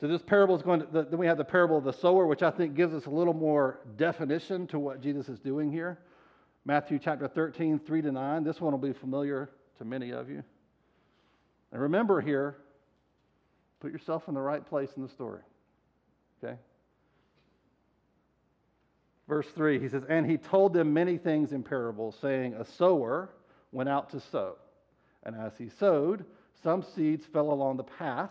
So 0.00 0.06
this 0.06 0.22
parable 0.22 0.54
is 0.54 0.62
going 0.62 0.80
to, 0.80 0.86
then 1.08 1.18
we 1.18 1.26
have 1.26 1.38
the 1.38 1.44
parable 1.44 1.78
of 1.78 1.84
the 1.84 1.92
sower, 1.92 2.26
which 2.26 2.42
I 2.42 2.50
think 2.50 2.74
gives 2.74 2.92
us 2.92 3.06
a 3.06 3.10
little 3.10 3.32
more 3.32 3.80
definition 3.96 4.66
to 4.68 4.78
what 4.78 5.00
Jesus 5.00 5.28
is 5.28 5.38
doing 5.38 5.72
here. 5.72 5.98
Matthew 6.66 6.98
chapter 6.98 7.28
13, 7.28 7.78
3 7.78 8.02
to 8.02 8.12
9. 8.12 8.44
This 8.44 8.60
one 8.60 8.72
will 8.72 8.78
be 8.78 8.92
familiar 8.92 9.48
to 9.78 9.84
many 9.84 10.10
of 10.10 10.28
you. 10.28 10.42
And 11.72 11.80
remember 11.80 12.20
here, 12.20 12.58
put 13.80 13.90
yourself 13.90 14.28
in 14.28 14.34
the 14.34 14.40
right 14.40 14.64
place 14.66 14.90
in 14.96 15.02
the 15.02 15.08
story. 15.08 15.40
Okay? 16.44 16.56
Verse 19.28 19.46
3, 19.54 19.80
he 19.80 19.88
says, 19.88 20.02
And 20.08 20.28
he 20.28 20.36
told 20.36 20.74
them 20.74 20.92
many 20.92 21.16
things 21.16 21.52
in 21.52 21.62
parables, 21.62 22.16
saying, 22.20 22.54
A 22.54 22.64
sower 22.64 23.30
went 23.72 23.88
out 23.88 24.10
to 24.10 24.20
sow. 24.20 24.56
And 25.22 25.34
as 25.34 25.52
he 25.56 25.68
sowed, 25.68 26.24
some 26.62 26.82
seeds 26.82 27.24
fell 27.26 27.50
along 27.50 27.78
the 27.78 27.84
path 27.84 28.30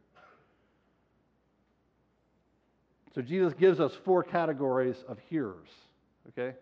So 3.13 3.21
Jesus 3.21 3.53
gives 3.53 3.79
us 3.79 3.91
four 4.05 4.23
categories 4.23 4.95
of 5.07 5.17
hearers, 5.29 5.69
okay? 6.29 6.55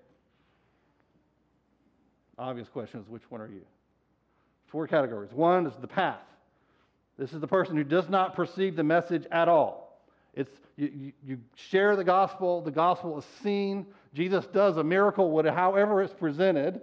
Obvious 2.37 2.67
question 2.69 3.01
is 3.01 3.07
which 3.07 3.23
one 3.29 3.41
are 3.41 3.47
you? 3.47 3.61
Four 4.67 4.87
categories. 4.87 5.31
One 5.31 5.67
is 5.67 5.73
the 5.81 5.87
path. 5.87 6.21
This 7.17 7.33
is 7.33 7.41
the 7.41 7.47
person 7.47 7.75
who 7.75 7.83
does 7.83 8.09
not 8.09 8.35
perceive 8.35 8.75
the 8.75 8.83
message 8.83 9.25
at 9.31 9.47
all. 9.47 10.01
It's 10.33 10.51
you, 10.77 10.87
you, 10.87 11.11
you 11.25 11.37
share 11.55 11.95
the 11.95 12.03
gospel, 12.03 12.61
the 12.61 12.71
gospel 12.71 13.19
is 13.19 13.25
seen, 13.43 13.85
Jesus 14.13 14.45
does 14.47 14.77
a 14.77 14.83
miracle, 14.83 15.43
however 15.51 16.01
it's 16.01 16.13
presented. 16.13 16.81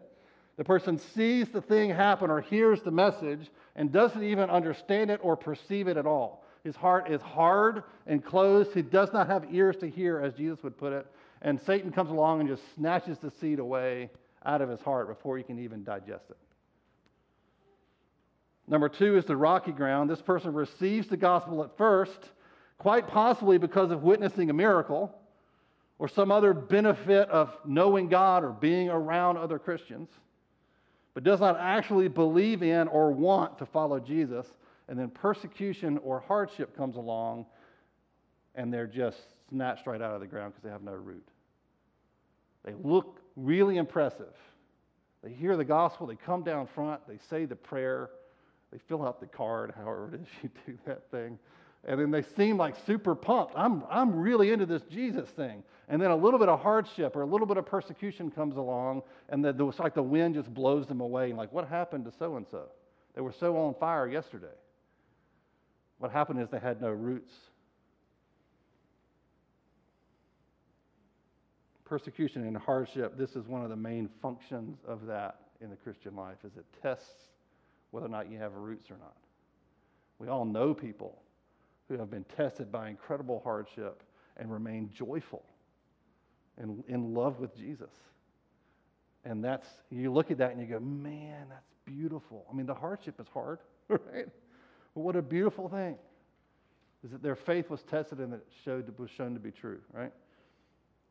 The 0.57 0.65
person 0.65 0.99
sees 0.99 1.49
the 1.49 1.61
thing 1.61 1.91
happen 1.91 2.31
or 2.31 2.41
hears 2.41 2.81
the 2.83 2.91
message 2.91 3.51
and 3.75 3.93
doesn't 3.93 4.23
even 4.23 4.49
understand 4.51 5.11
it 5.11 5.21
or 5.23 5.37
perceive 5.37 5.89
it 5.89 5.97
at 5.97 6.07
all. 6.07 6.45
His 6.67 6.75
heart 6.75 7.09
is 7.09 7.23
hard 7.23 7.85
and 8.09 8.25
closed. 8.25 8.73
He 8.75 8.83
does 8.83 9.13
not 9.13 9.29
have 9.29 9.55
ears 9.55 9.77
to 9.77 9.89
hear, 9.89 10.19
as 10.19 10.35
Jesus 10.35 10.61
would 10.65 10.77
put 10.77 10.93
it. 10.93 11.07
And 11.41 11.61
Satan 11.61 11.93
comes 11.93 12.11
along 12.11 12.41
and 12.41 12.49
just 12.49 12.65
snatches 12.75 13.19
the 13.19 13.31
seed 13.41 13.61
away 13.61 14.11
out 14.45 14.61
of 14.61 14.69
his 14.69 14.81
heart 14.81 15.07
before 15.07 15.39
he 15.39 15.45
can 15.45 15.61
even 15.61 15.85
digest 15.85 16.25
it. 16.29 16.37
Number 18.67 18.89
two 18.89 19.17
is 19.17 19.25
the 19.27 19.37
rocky 19.37 19.71
ground. 19.71 20.11
This 20.11 20.21
person 20.21 20.53
receives 20.53 21.07
the 21.07 21.17
gospel 21.17 21.63
at 21.63 21.77
first, 21.79 22.31
quite 22.79 23.07
possibly 23.07 23.59
because 23.59 23.93
of 23.93 24.03
witnessing 24.03 24.51
a 24.51 24.53
miracle 24.53 25.17
or 26.01 26.09
some 26.09 26.33
other 26.33 26.53
benefit 26.53 27.29
of 27.29 27.57
knowing 27.65 28.09
God 28.09 28.43
or 28.43 28.51
being 28.51 28.89
around 28.89 29.37
other 29.37 29.61
Christians, 29.61 30.09
but 31.15 31.23
does 31.23 31.39
not 31.39 31.61
actually 31.61 32.09
believe 32.09 32.65
in 32.65 32.89
or 32.89 33.13
want 33.13 33.57
to 33.59 33.67
follow 33.67 34.01
Jesus. 34.01 34.49
And 34.89 34.99
then 34.99 35.11
persecution 35.11 35.99
or 35.99 36.21
hardship 36.21 36.77
comes 36.77 36.97
along 36.97 37.47
and 38.55 38.73
they're 38.73 38.87
just 38.87 39.19
snatched 39.51 39.87
right 39.87 40.01
out 40.01 40.15
of 40.15 40.21
the 40.21 40.27
ground 40.27 40.53
because 40.53 40.65
they 40.65 40.71
have 40.71 40.83
no 40.83 40.93
root. 40.93 41.27
They 42.65 42.75
look 42.83 43.21
really 43.37 43.77
impressive. 43.77 44.35
They 45.23 45.33
hear 45.33 45.57
the 45.57 45.65
gospel, 45.65 46.07
they 46.07 46.17
come 46.17 46.43
down 46.43 46.69
front, 46.69 47.01
they 47.09 47.19
say 47.31 47.47
the 47.47 47.57
prayer, 47.57 48.11
they 48.73 48.79
fill 48.89 49.05
out 49.05 49.21
the 49.21 49.27
card, 49.27 49.73
however 49.77 50.11
it 50.13 50.21
is 50.21 50.27
you 50.43 50.51
do 50.67 50.79
that 50.87 51.11
thing. 51.11 51.39
And 51.85 52.01
then 52.01 52.11
they 52.11 52.23
seem 52.23 52.57
like 52.57 52.75
super 52.85 53.15
pumped. 53.15 53.55
I'm, 53.57 53.85
I'm 53.89 54.17
really 54.17 54.51
into 54.51 54.67
this 54.67 54.83
Jesus 54.91 55.29
thing. 55.31 55.63
And 55.89 56.03
then 56.03 56.11
a 56.11 56.17
little 56.17 56.41
bit 56.41 56.49
of 56.49 56.61
hardship 56.61 57.15
or 57.15 57.23
a 57.23 57.27
little 57.27 57.47
bit 57.47 57.59
of 57.59 57.67
persecution 57.67 58.31
comes 58.31 58.57
along, 58.57 59.03
and 59.29 59.45
the, 59.45 59.55
it's 59.69 59.79
like 59.79 59.95
the 59.95 60.03
wind 60.03 60.35
just 60.35 60.53
blows 60.53 60.87
them 60.87 61.01
away. 61.01 61.29
And 61.29 61.39
like, 61.39 61.53
what 61.53 61.69
happened 61.69 62.05
to 62.07 62.13
so 62.19 62.37
and 62.37 62.47
so? 62.51 62.65
They 63.15 63.21
were 63.21 63.33
so 63.33 63.57
on 63.57 63.75
fire 63.75 64.09
yesterday. 64.09 64.47
What 65.99 66.13
happened 66.13 66.41
is 66.41 66.49
they 66.51 66.59
had 66.59 66.81
no 66.81 66.91
roots. 66.91 67.33
Persecution 71.85 72.47
and 72.47 72.57
hardship, 72.57 73.17
this 73.17 73.37
is 73.37 73.47
one 73.47 73.63
of 73.63 73.71
the 73.71 73.77
main 73.77 74.09
functions 74.21 74.79
of 74.87 75.07
that 75.07 75.41
in 75.61 75.71
the 75.71 75.77
Christian 75.77 76.17
life, 76.17 76.39
is 76.45 76.57
it 76.57 76.65
tests 76.83 77.31
whether 77.91 78.07
or 78.07 78.11
not 78.11 78.31
you 78.31 78.39
have 78.39 78.55
roots 78.55 78.91
or 78.91 78.99
not. 78.99 79.17
We 80.19 80.29
all 80.29 80.45
know 80.45 80.75
people 80.75 81.23
who 81.89 81.97
have 81.97 82.11
been 82.11 82.25
tested 82.37 82.73
by 82.73 82.89
incredible 82.89 83.41
hardship 83.45 84.03
and 84.37 84.53
remain 84.53 84.91
joyful 84.93 85.45
and 86.59 86.83
in 86.89 87.15
love 87.15 87.39
with 87.39 87.57
Jesus. 87.57 87.91
And 89.25 89.45
that's, 89.45 89.67
you 89.91 90.13
look 90.13 90.31
at 90.31 90.39
that 90.39 90.53
and 90.53 90.61
you 90.61 90.67
go, 90.67 90.81
man, 90.81 91.47
that's 91.49 91.71
beautiful. 91.85 92.47
I 92.51 92.55
mean, 92.55 92.67
the 92.67 92.75
hardship 92.75 93.21
is 93.21 93.27
hard, 93.33 93.59
right? 93.89 94.29
But 94.97 95.03
what 95.03 95.15
a 95.15 95.21
beautiful 95.21 95.69
thing 95.69 95.95
is 97.05 97.11
that 97.11 97.23
their 97.23 97.37
faith 97.37 97.69
was 97.69 97.83
tested 97.83 98.19
and 98.19 98.33
that 98.33 98.39
it 98.39 98.49
showed, 98.65 98.99
was 98.99 99.11
shown 99.11 99.35
to 99.35 99.41
be 99.41 99.51
true, 99.51 99.79
right? 99.93 100.11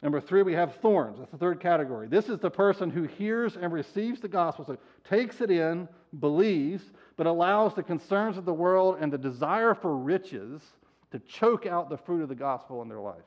Number 0.02 0.20
three, 0.20 0.42
we 0.42 0.54
have 0.54 0.78
thorns. 0.78 1.20
That's 1.20 1.30
the 1.30 1.38
third 1.38 1.60
category. 1.60 2.08
This 2.08 2.28
is 2.28 2.40
the 2.40 2.50
person 2.50 2.90
who 2.90 3.04
hears 3.04 3.56
and 3.56 3.72
receives 3.72 4.20
the 4.20 4.28
gospel, 4.28 4.66
so 4.66 4.78
takes 5.08 5.40
it 5.40 5.52
in, 5.52 5.88
believes, 6.20 6.84
but 7.16 7.28
allows 7.28 7.76
the 7.76 7.84
concerns 7.84 8.38
of 8.38 8.46
the 8.46 8.54
world 8.54 8.98
and 9.00 9.14
the 9.14 9.20
desire 9.20 9.76
for 9.76 9.96
riches 9.96 10.64
to 11.12 11.20
choke 11.20 11.68
out 11.68 11.88
the 11.88 11.98
fruit 11.98 12.24
of 12.24 12.30
the 12.30 12.36
gospel 12.36 12.82
in 12.82 12.90
their 12.90 13.00
life. 13.00 13.22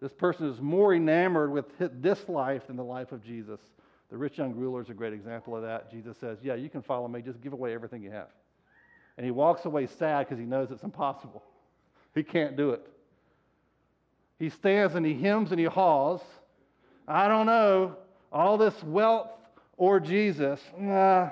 This 0.00 0.12
person 0.12 0.48
is 0.48 0.60
more 0.60 0.94
enamored 0.94 1.50
with 1.50 1.64
this 2.00 2.28
life 2.28 2.68
than 2.68 2.76
the 2.76 2.84
life 2.84 3.10
of 3.10 3.24
Jesus. 3.24 3.58
The 4.08 4.16
rich 4.16 4.38
young 4.38 4.54
ruler 4.54 4.82
is 4.82 4.88
a 4.88 4.94
great 4.94 5.12
example 5.12 5.56
of 5.56 5.62
that. 5.62 5.90
Jesus 5.90 6.16
says, 6.18 6.38
Yeah, 6.42 6.54
you 6.54 6.70
can 6.70 6.82
follow 6.82 7.08
me, 7.08 7.22
just 7.22 7.40
give 7.40 7.52
away 7.52 7.74
everything 7.74 8.04
you 8.04 8.12
have. 8.12 8.28
And 9.16 9.24
he 9.24 9.30
walks 9.30 9.64
away 9.64 9.86
sad 9.86 10.26
because 10.26 10.38
he 10.38 10.44
knows 10.44 10.70
it's 10.70 10.82
impossible. 10.82 11.42
He 12.14 12.22
can't 12.22 12.56
do 12.56 12.70
it. 12.70 12.86
He 14.38 14.50
stands 14.50 14.94
and 14.94 15.04
he 15.04 15.14
hems 15.14 15.50
and 15.50 15.60
he 15.60 15.66
haws. 15.66 16.20
I 17.06 17.28
don't 17.28 17.46
know, 17.46 17.96
all 18.32 18.56
this 18.56 18.82
wealth 18.82 19.28
or 19.76 20.00
Jesus. 20.00 20.60
Nah, 20.78 21.30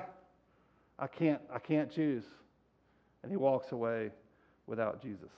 I 0.98 1.06
can't, 1.06 1.40
I 1.52 1.58
can't 1.58 1.90
choose. 1.90 2.24
And 3.22 3.30
he 3.30 3.36
walks 3.36 3.72
away 3.72 4.10
without 4.66 5.02
Jesus. 5.02 5.30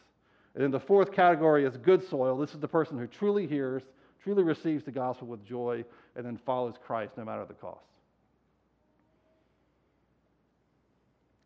And 0.54 0.62
then 0.62 0.70
the 0.70 0.80
fourth 0.80 1.12
category 1.12 1.64
is 1.64 1.76
good 1.76 2.06
soil. 2.08 2.36
This 2.36 2.54
is 2.54 2.60
the 2.60 2.68
person 2.68 2.98
who 2.98 3.06
truly 3.06 3.46
hears, 3.46 3.82
truly 4.22 4.42
receives 4.42 4.84
the 4.84 4.90
gospel 4.90 5.26
with 5.26 5.44
joy, 5.44 5.84
and 6.14 6.24
then 6.24 6.36
follows 6.36 6.74
Christ 6.84 7.12
no 7.16 7.24
matter 7.24 7.44
the 7.46 7.54
cost. 7.54 7.84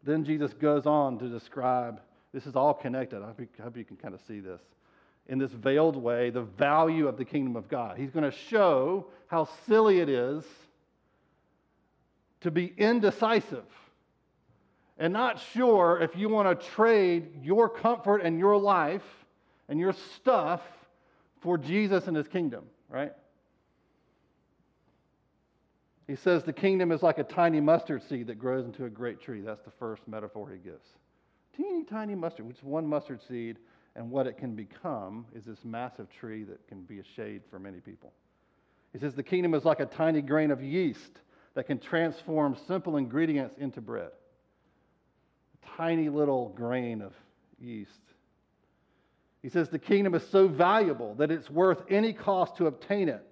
Then 0.06 0.24
Jesus 0.24 0.52
goes 0.54 0.86
on 0.86 1.18
to 1.18 1.28
describe 1.28 2.00
this 2.32 2.46
is 2.46 2.54
all 2.54 2.72
connected. 2.72 3.22
I 3.22 3.26
hope 3.26 3.76
you, 3.76 3.84
can 3.84 3.96
kind 3.96 4.14
of 4.14 4.20
see 4.26 4.40
this. 4.40 4.60
In 5.26 5.38
this 5.38 5.50
veiled 5.50 5.96
way, 5.96 6.30
the 6.30 6.42
value 6.42 7.08
of 7.08 7.18
the 7.18 7.24
kingdom 7.24 7.56
of 7.56 7.68
God. 7.68 7.98
He's 7.98 8.10
going 8.10 8.30
to 8.30 8.36
show 8.36 9.06
how 9.26 9.48
silly 9.66 9.98
it 9.98 10.08
is 10.08 10.44
to 12.42 12.50
be 12.52 12.72
indecisive 12.78 13.64
and 14.98 15.12
not 15.12 15.40
sure 15.52 15.98
if 16.00 16.16
you 16.16 16.28
want 16.28 16.60
to 16.60 16.66
trade 16.68 17.42
your 17.42 17.68
comfort 17.68 18.18
and 18.18 18.38
your 18.38 18.56
life 18.56 19.02
and 19.68 19.80
your 19.80 19.94
stuff 20.14 20.62
for 21.40 21.58
Jesus 21.58 22.06
and 22.06 22.16
his 22.16 22.28
kingdom, 22.28 22.64
right? 22.88 23.12
He 26.06 26.16
says 26.16 26.44
the 26.44 26.52
kingdom 26.52 26.92
is 26.92 27.02
like 27.02 27.18
a 27.18 27.24
tiny 27.24 27.60
mustard 27.60 28.02
seed 28.08 28.28
that 28.28 28.38
grows 28.38 28.64
into 28.64 28.84
a 28.84 28.90
great 28.90 29.20
tree. 29.20 29.40
That's 29.40 29.62
the 29.62 29.72
first 29.78 30.06
metaphor 30.06 30.50
he 30.50 30.58
gives. 30.58 30.86
Teeny 31.56 31.84
tiny 31.84 32.14
mustard, 32.14 32.46
which 32.46 32.58
is 32.58 32.62
one 32.62 32.86
mustard 32.86 33.20
seed, 33.26 33.58
and 33.96 34.10
what 34.10 34.26
it 34.26 34.36
can 34.36 34.54
become 34.54 35.26
is 35.34 35.44
this 35.44 35.64
massive 35.64 36.08
tree 36.10 36.44
that 36.44 36.66
can 36.68 36.82
be 36.82 37.00
a 37.00 37.04
shade 37.16 37.42
for 37.50 37.58
many 37.58 37.80
people. 37.80 38.12
He 38.92 38.98
says 38.98 39.14
the 39.14 39.22
kingdom 39.22 39.54
is 39.54 39.64
like 39.64 39.80
a 39.80 39.86
tiny 39.86 40.22
grain 40.22 40.50
of 40.50 40.62
yeast 40.62 41.20
that 41.54 41.66
can 41.66 41.78
transform 41.78 42.56
simple 42.66 42.96
ingredients 42.98 43.56
into 43.58 43.80
bread 43.80 44.10
tiny 45.76 46.08
little 46.08 46.48
grain 46.50 47.02
of 47.02 47.12
yeast. 47.60 47.90
He 49.42 49.48
says 49.48 49.68
the 49.68 49.78
kingdom 49.78 50.14
is 50.14 50.26
so 50.30 50.48
valuable 50.48 51.14
that 51.14 51.30
it's 51.30 51.50
worth 51.50 51.78
any 51.88 52.12
cost 52.12 52.56
to 52.56 52.66
obtain 52.66 53.08
it. 53.08 53.24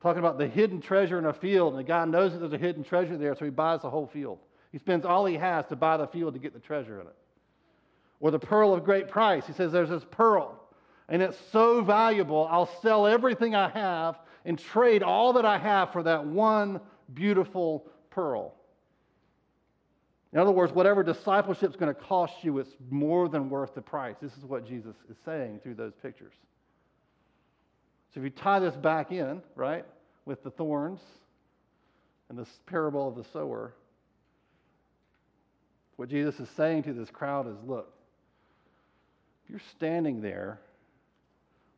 Talking 0.00 0.20
about 0.20 0.38
the 0.38 0.46
hidden 0.46 0.80
treasure 0.80 1.18
in 1.18 1.26
a 1.26 1.32
field, 1.32 1.72
and 1.72 1.80
the 1.80 1.88
guy 1.88 2.04
knows 2.04 2.32
that 2.32 2.38
there's 2.38 2.52
a 2.52 2.58
hidden 2.58 2.84
treasure 2.84 3.16
there, 3.16 3.34
so 3.34 3.44
he 3.44 3.50
buys 3.50 3.82
the 3.82 3.90
whole 3.90 4.06
field. 4.06 4.38
He 4.70 4.78
spends 4.78 5.04
all 5.04 5.26
he 5.26 5.34
has 5.34 5.66
to 5.66 5.76
buy 5.76 5.96
the 5.96 6.06
field 6.06 6.34
to 6.34 6.40
get 6.40 6.52
the 6.52 6.60
treasure 6.60 7.00
in 7.00 7.06
it. 7.06 7.16
Or 8.20 8.30
the 8.30 8.38
pearl 8.38 8.74
of 8.74 8.84
great 8.84 9.08
price. 9.08 9.46
He 9.46 9.52
says 9.52 9.72
there's 9.72 9.88
this 9.88 10.04
pearl, 10.10 10.60
and 11.08 11.22
it's 11.22 11.38
so 11.52 11.82
valuable, 11.82 12.46
I'll 12.50 12.70
sell 12.80 13.06
everything 13.06 13.54
I 13.54 13.70
have 13.70 14.18
and 14.44 14.58
trade 14.58 15.02
all 15.02 15.32
that 15.34 15.44
I 15.44 15.58
have 15.58 15.92
for 15.92 16.02
that 16.04 16.24
one 16.24 16.80
beautiful 17.12 17.86
pearl. 18.10 18.54
In 20.32 20.38
other 20.38 20.50
words, 20.50 20.72
whatever 20.72 21.02
discipleship 21.02 21.70
is 21.70 21.76
going 21.76 21.94
to 21.94 22.00
cost 22.00 22.34
you, 22.42 22.58
it's 22.58 22.70
more 22.90 23.28
than 23.28 23.48
worth 23.48 23.74
the 23.74 23.80
price. 23.80 24.16
This 24.20 24.36
is 24.36 24.44
what 24.44 24.66
Jesus 24.66 24.94
is 25.10 25.16
saying 25.24 25.60
through 25.62 25.74
those 25.74 25.94
pictures. 26.02 26.34
So 28.12 28.20
if 28.20 28.24
you 28.24 28.30
tie 28.30 28.58
this 28.60 28.74
back 28.74 29.12
in, 29.12 29.42
right, 29.54 29.84
with 30.24 30.42
the 30.42 30.50
thorns 30.50 31.00
and 32.28 32.38
this 32.38 32.48
parable 32.66 33.08
of 33.08 33.16
the 33.16 33.24
sower, 33.32 33.74
what 35.96 36.08
Jesus 36.08 36.38
is 36.38 36.48
saying 36.56 36.84
to 36.84 36.92
this 36.92 37.10
crowd 37.10 37.48
is 37.48 37.56
look, 37.66 37.92
if 39.44 39.50
you're 39.50 39.60
standing 39.76 40.20
there 40.20 40.60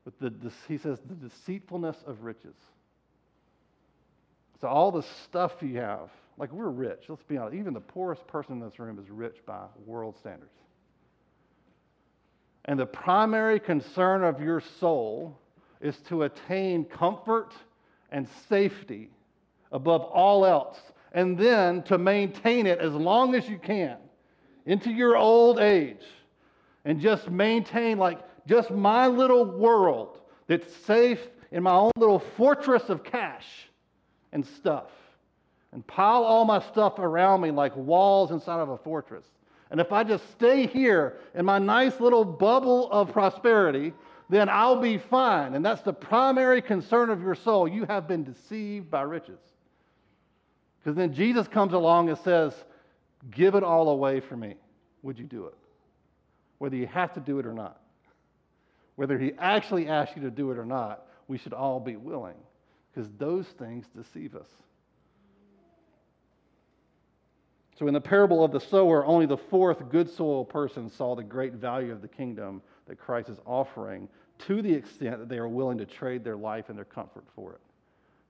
with 0.04 0.18
the, 0.18 0.52
he 0.68 0.78
says, 0.78 0.98
the 1.08 1.14
deceitfulness 1.14 1.96
of 2.06 2.22
riches. 2.22 2.54
So 4.60 4.68
all 4.68 4.92
the 4.92 5.04
stuff 5.24 5.52
you 5.60 5.78
have, 5.78 6.10
like, 6.36 6.52
we're 6.52 6.68
rich. 6.68 7.04
Let's 7.08 7.22
be 7.22 7.36
honest. 7.36 7.56
Even 7.56 7.74
the 7.74 7.80
poorest 7.80 8.26
person 8.26 8.54
in 8.54 8.60
this 8.60 8.78
room 8.78 8.98
is 8.98 9.10
rich 9.10 9.36
by 9.46 9.66
world 9.86 10.16
standards. 10.18 10.52
And 12.64 12.78
the 12.78 12.86
primary 12.86 13.60
concern 13.60 14.22
of 14.22 14.40
your 14.40 14.62
soul 14.80 15.38
is 15.80 15.96
to 16.08 16.24
attain 16.24 16.84
comfort 16.84 17.52
and 18.10 18.28
safety 18.48 19.10
above 19.72 20.02
all 20.02 20.44
else, 20.44 20.78
and 21.12 21.38
then 21.38 21.82
to 21.84 21.98
maintain 21.98 22.66
it 22.66 22.78
as 22.78 22.92
long 22.92 23.34
as 23.34 23.48
you 23.48 23.58
can 23.58 23.96
into 24.66 24.90
your 24.90 25.16
old 25.16 25.58
age, 25.58 26.04
and 26.84 27.00
just 27.00 27.30
maintain, 27.30 27.98
like, 27.98 28.18
just 28.46 28.70
my 28.70 29.06
little 29.06 29.44
world 29.44 30.20
that's 30.46 30.74
safe 30.84 31.20
in 31.52 31.62
my 31.62 31.72
own 31.72 31.92
little 31.96 32.18
fortress 32.18 32.88
of 32.88 33.04
cash 33.04 33.46
and 34.32 34.44
stuff 34.44 34.90
and 35.72 35.86
pile 35.86 36.24
all 36.24 36.44
my 36.44 36.60
stuff 36.60 36.98
around 36.98 37.40
me 37.40 37.50
like 37.50 37.74
walls 37.76 38.30
inside 38.30 38.60
of 38.60 38.68
a 38.70 38.78
fortress. 38.78 39.24
And 39.70 39.80
if 39.80 39.92
I 39.92 40.02
just 40.02 40.28
stay 40.32 40.66
here 40.66 41.18
in 41.34 41.44
my 41.44 41.58
nice 41.58 42.00
little 42.00 42.24
bubble 42.24 42.90
of 42.90 43.12
prosperity, 43.12 43.92
then 44.30 44.48
I'll 44.48 44.80
be 44.80 44.98
fine. 44.98 45.54
And 45.54 45.64
that's 45.64 45.82
the 45.82 45.92
primary 45.92 46.62
concern 46.62 47.10
of 47.10 47.20
your 47.20 47.34
soul. 47.34 47.66
You 47.66 47.84
have 47.86 48.06
been 48.06 48.24
deceived 48.24 48.90
by 48.90 49.02
riches. 49.02 49.40
Because 50.78 50.96
then 50.96 51.12
Jesus 51.12 51.48
comes 51.48 51.72
along 51.72 52.08
and 52.08 52.18
says, 52.18 52.54
Give 53.30 53.54
it 53.54 53.62
all 53.62 53.90
away 53.90 54.20
for 54.20 54.36
me. 54.36 54.54
Would 55.02 55.18
you 55.18 55.26
do 55.26 55.46
it? 55.46 55.54
Whether 56.58 56.76
you 56.76 56.86
have 56.86 57.12
to 57.14 57.20
do 57.20 57.38
it 57.38 57.46
or 57.46 57.52
not. 57.52 57.80
Whether 58.96 59.18
he 59.18 59.32
actually 59.38 59.88
asks 59.88 60.16
you 60.16 60.22
to 60.22 60.30
do 60.30 60.50
it 60.50 60.58
or 60.58 60.64
not, 60.64 61.06
we 61.28 61.38
should 61.38 61.52
all 61.52 61.80
be 61.80 61.96
willing. 61.96 62.36
Because 62.92 63.10
those 63.18 63.46
things 63.58 63.86
deceive 63.94 64.34
us. 64.34 64.48
So, 67.78 67.88
in 67.88 67.94
the 67.94 68.00
parable 68.00 68.44
of 68.44 68.52
the 68.52 68.60
sower, 68.60 69.06
only 69.06 69.24
the 69.24 69.38
fourth 69.38 69.88
good 69.88 70.10
soil 70.10 70.44
person 70.44 70.90
saw 70.90 71.16
the 71.16 71.22
great 71.22 71.54
value 71.54 71.92
of 71.92 72.02
the 72.02 72.08
kingdom 72.08 72.60
that 72.90 72.98
Christ 72.98 73.28
is 73.28 73.38
offering 73.46 74.08
to 74.48 74.60
the 74.62 74.74
extent 74.74 75.20
that 75.20 75.28
they 75.28 75.38
are 75.38 75.46
willing 75.46 75.78
to 75.78 75.86
trade 75.86 76.24
their 76.24 76.36
life 76.36 76.70
and 76.70 76.76
their 76.76 76.84
comfort 76.84 77.22
for 77.36 77.52
it. 77.52 77.60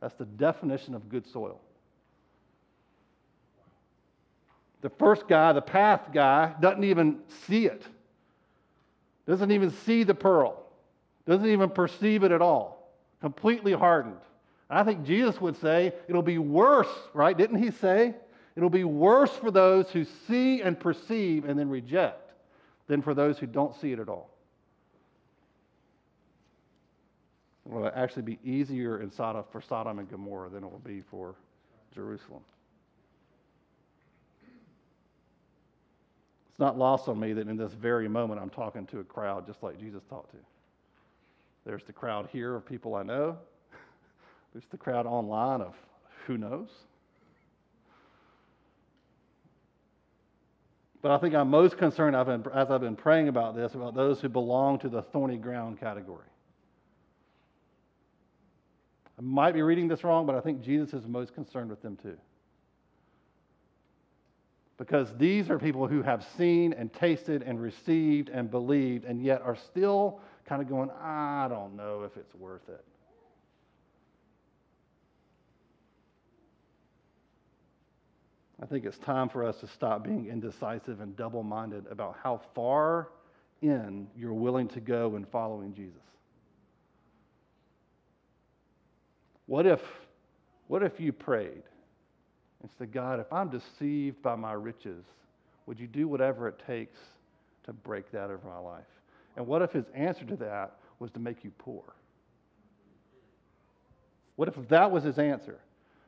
That's 0.03 0.15
the 0.17 0.27
definition 0.27 0.95
of 0.95 1.09
good 1.09 1.27
soil. 1.27 1.59
The 4.83 4.91
first 4.91 5.27
guy, 5.29 5.55
the 5.55 5.63
path 5.63 6.11
guy, 6.13 6.53
doesn't 6.61 6.85
even 6.85 7.21
see 7.47 7.65
it, 7.65 7.87
doesn't 9.27 9.51
even 9.51 9.71
see 9.71 10.03
the 10.03 10.15
pearl, 10.15 10.63
doesn't 11.27 11.49
even 11.49 11.71
perceive 11.71 12.23
it 12.23 12.31
at 12.31 12.43
all, 12.43 12.93
completely 13.23 13.73
hardened. 13.73 14.21
I 14.69 14.85
think 14.85 15.07
Jesus 15.07 15.41
would 15.41 15.59
say 15.59 15.95
it'll 16.07 16.21
be 16.21 16.37
worse, 16.37 16.93
right? 17.15 17.37
Didn't 17.37 17.63
he 17.63 17.71
say? 17.71 18.15
It'll 18.57 18.69
be 18.69 18.85
worse 18.85 19.33
for 19.33 19.51
those 19.51 19.89
who 19.89 20.05
see 20.29 20.61
and 20.61 20.79
perceive 20.79 21.47
and 21.47 21.59
then 21.59 21.71
reject 21.71 22.33
than 22.89 23.01
for 23.01 23.15
those 23.15 23.39
who 23.39 23.47
don't 23.47 23.75
see 23.81 23.93
it 23.93 23.99
at 23.99 24.11
all. 24.11 24.29
It 27.50 27.50
will 27.65 27.91
actually 27.95 28.23
be 28.23 28.39
easier 28.45 29.01
in 29.01 29.11
Sodom, 29.11 29.45
for 29.51 29.61
Sodom 29.61 29.99
and 29.99 30.09
Gomorrah 30.11 30.49
than 30.49 30.65
it 30.65 30.71
will 30.71 30.79
be 30.79 31.03
for 31.11 31.35
Jerusalem. 31.95 32.43
It's 36.51 36.59
not 36.59 36.79
lost 36.79 37.09
on 37.09 37.19
me 37.19 37.33
that 37.33 37.49
in 37.49 37.57
this 37.57 37.73
very 37.73 38.09
moment 38.09 38.41
I'm 38.41 38.51
talking 38.51 38.87
to 38.89 39.01
a 39.01 39.05
crowd 39.05 39.47
just 39.47 39.63
like 39.63 39.79
Jesus 39.79 40.03
talked 40.09 40.31
to. 40.33 40.39
There's 41.65 41.85
the 41.85 41.93
crowd 41.93 42.29
here 42.33 42.55
of 42.55 42.67
people 42.67 42.95
I 42.95 43.03
know. 43.03 43.37
There's 44.53 44.67
the 44.71 44.79
crowd 44.79 45.07
online 45.07 45.61
of 45.61 45.75
who 46.27 46.39
knows. 46.39 46.69
But 51.03 51.13
I 51.13 51.19
think 51.19 51.35
I'm 51.35 51.49
most 51.49 51.79
concerned 51.79 52.15
I've 52.15 52.27
been, 52.27 52.45
as 52.55 52.71
I've 52.71 52.83
been 52.83 52.97
praying 52.97 53.29
about 53.29 53.57
this, 53.57 53.75
about 53.75 53.95
those 53.95 54.21
who 54.21 54.29
belong 54.29 54.79
to 54.81 54.89
the 54.89 55.03
thorny 55.03 55.39
ground 55.39 55.81
category. 55.81 56.27
I 59.21 59.23
might 59.23 59.53
be 59.53 59.61
reading 59.61 59.87
this 59.87 60.03
wrong, 60.03 60.25
but 60.25 60.35
I 60.35 60.41
think 60.41 60.63
Jesus 60.63 60.95
is 60.95 61.07
most 61.07 61.35
concerned 61.35 61.69
with 61.69 61.83
them 61.83 61.99
too. 62.03 62.17
Because 64.79 65.15
these 65.19 65.51
are 65.51 65.59
people 65.59 65.87
who 65.87 66.01
have 66.01 66.27
seen 66.39 66.73
and 66.73 66.91
tasted 66.91 67.43
and 67.43 67.61
received 67.61 68.31
and 68.31 68.51
believed, 68.51 69.05
and 69.05 69.23
yet 69.23 69.43
are 69.43 69.57
still 69.57 70.21
kind 70.47 70.63
of 70.63 70.71
going, 70.71 70.89
I 71.03 71.49
don't 71.51 71.77
know 71.77 72.05
if 72.05 72.17
it's 72.17 72.35
worth 72.35 72.67
it. 72.71 72.83
I 78.63 78.65
think 78.65 78.87
it's 78.87 78.99
time 78.99 79.29
for 79.29 79.45
us 79.45 79.61
to 79.61 79.67
stop 79.67 80.03
being 80.03 80.29
indecisive 80.29 81.03
and 81.03 81.15
double 81.15 81.43
minded 81.43 81.85
about 81.91 82.17
how 82.23 82.41
far 82.55 83.09
in 83.61 84.07
you're 84.17 84.33
willing 84.33 84.69
to 84.69 84.81
go 84.81 85.17
in 85.17 85.27
following 85.27 85.75
Jesus. 85.75 86.10
What 89.51 89.67
if, 89.67 89.81
what 90.69 90.85
if 90.85 91.01
you 91.01 91.13
prayed 91.13 91.65
and 92.63 92.71
said, 92.79 92.93
God, 92.93 93.19
if 93.19 93.33
I'm 93.33 93.49
deceived 93.49 94.23
by 94.23 94.37
my 94.37 94.53
riches, 94.53 95.05
would 95.67 95.81
you 95.81 95.89
do 95.89 96.07
whatever 96.07 96.47
it 96.47 96.63
takes 96.69 96.97
to 97.65 97.73
break 97.73 98.13
that 98.13 98.31
over 98.31 98.47
my 98.47 98.61
life? 98.61 98.85
And 99.35 99.45
what 99.49 99.61
if 99.61 99.73
his 99.73 99.87
answer 99.93 100.25
to 100.27 100.37
that 100.37 100.77
was 101.01 101.11
to 101.11 101.19
make 101.19 101.43
you 101.43 101.51
poor? 101.59 101.83
What 104.37 104.47
if 104.47 104.55
that 104.69 104.89
was 104.89 105.03
his 105.03 105.19
answer? 105.19 105.59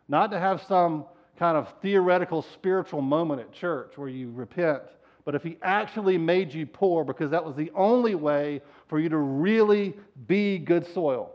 Not 0.07 0.31
to 0.31 0.39
have 0.39 0.63
some 0.69 1.05
kind 1.37 1.57
of 1.57 1.67
theoretical 1.83 2.43
spiritual 2.55 3.03
moment 3.03 3.41
at 3.41 3.53
church 3.53 3.95
where 3.97 4.09
you 4.09 4.31
repent, 4.31 4.83
but 5.25 5.35
if 5.35 5.43
he 5.43 5.59
actually 5.63 6.17
made 6.17 6.55
you 6.55 6.65
poor 6.65 7.03
because 7.03 7.33
that 7.33 7.45
was 7.45 7.57
the 7.57 7.73
only 7.75 8.15
way 8.15 8.63
for 8.87 9.01
you 9.01 9.09
to 9.09 9.19
really 9.19 9.95
be 10.29 10.59
good 10.59 10.87
soil. 10.95 11.33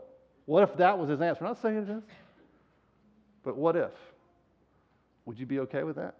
What 0.48 0.62
if 0.62 0.78
that 0.78 0.98
was 0.98 1.10
his 1.10 1.20
answer? 1.20 1.44
I'm 1.44 1.50
not 1.50 1.60
saying 1.60 1.76
it 1.76 1.90
is, 1.90 2.02
but 3.44 3.54
what 3.54 3.76
if? 3.76 3.90
Would 5.26 5.38
you 5.38 5.44
be 5.44 5.60
okay 5.60 5.82
with 5.82 5.96
that? 5.96 6.14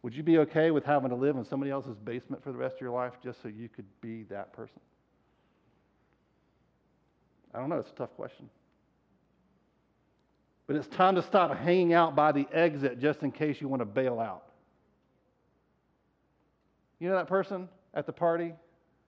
Would 0.00 0.14
you 0.14 0.22
be 0.22 0.38
okay 0.38 0.70
with 0.70 0.82
having 0.82 1.10
to 1.10 1.14
live 1.14 1.36
in 1.36 1.44
somebody 1.44 1.70
else's 1.70 1.98
basement 1.98 2.42
for 2.42 2.50
the 2.50 2.56
rest 2.56 2.76
of 2.76 2.80
your 2.80 2.90
life 2.90 3.12
just 3.22 3.42
so 3.42 3.48
you 3.48 3.68
could 3.68 3.84
be 4.00 4.22
that 4.30 4.54
person? 4.54 4.80
I 7.54 7.58
don't 7.58 7.68
know. 7.68 7.80
It's 7.80 7.90
a 7.90 7.96
tough 7.96 8.16
question. 8.16 8.48
But 10.66 10.76
it's 10.76 10.88
time 10.88 11.16
to 11.16 11.22
stop 11.22 11.54
hanging 11.54 11.92
out 11.92 12.16
by 12.16 12.32
the 12.32 12.46
exit 12.50 12.98
just 12.98 13.22
in 13.22 13.30
case 13.30 13.60
you 13.60 13.68
want 13.68 13.82
to 13.82 13.86
bail 13.86 14.18
out. 14.18 14.44
You 16.98 17.10
know 17.10 17.16
that 17.16 17.28
person 17.28 17.68
at 17.92 18.06
the 18.06 18.12
party 18.14 18.54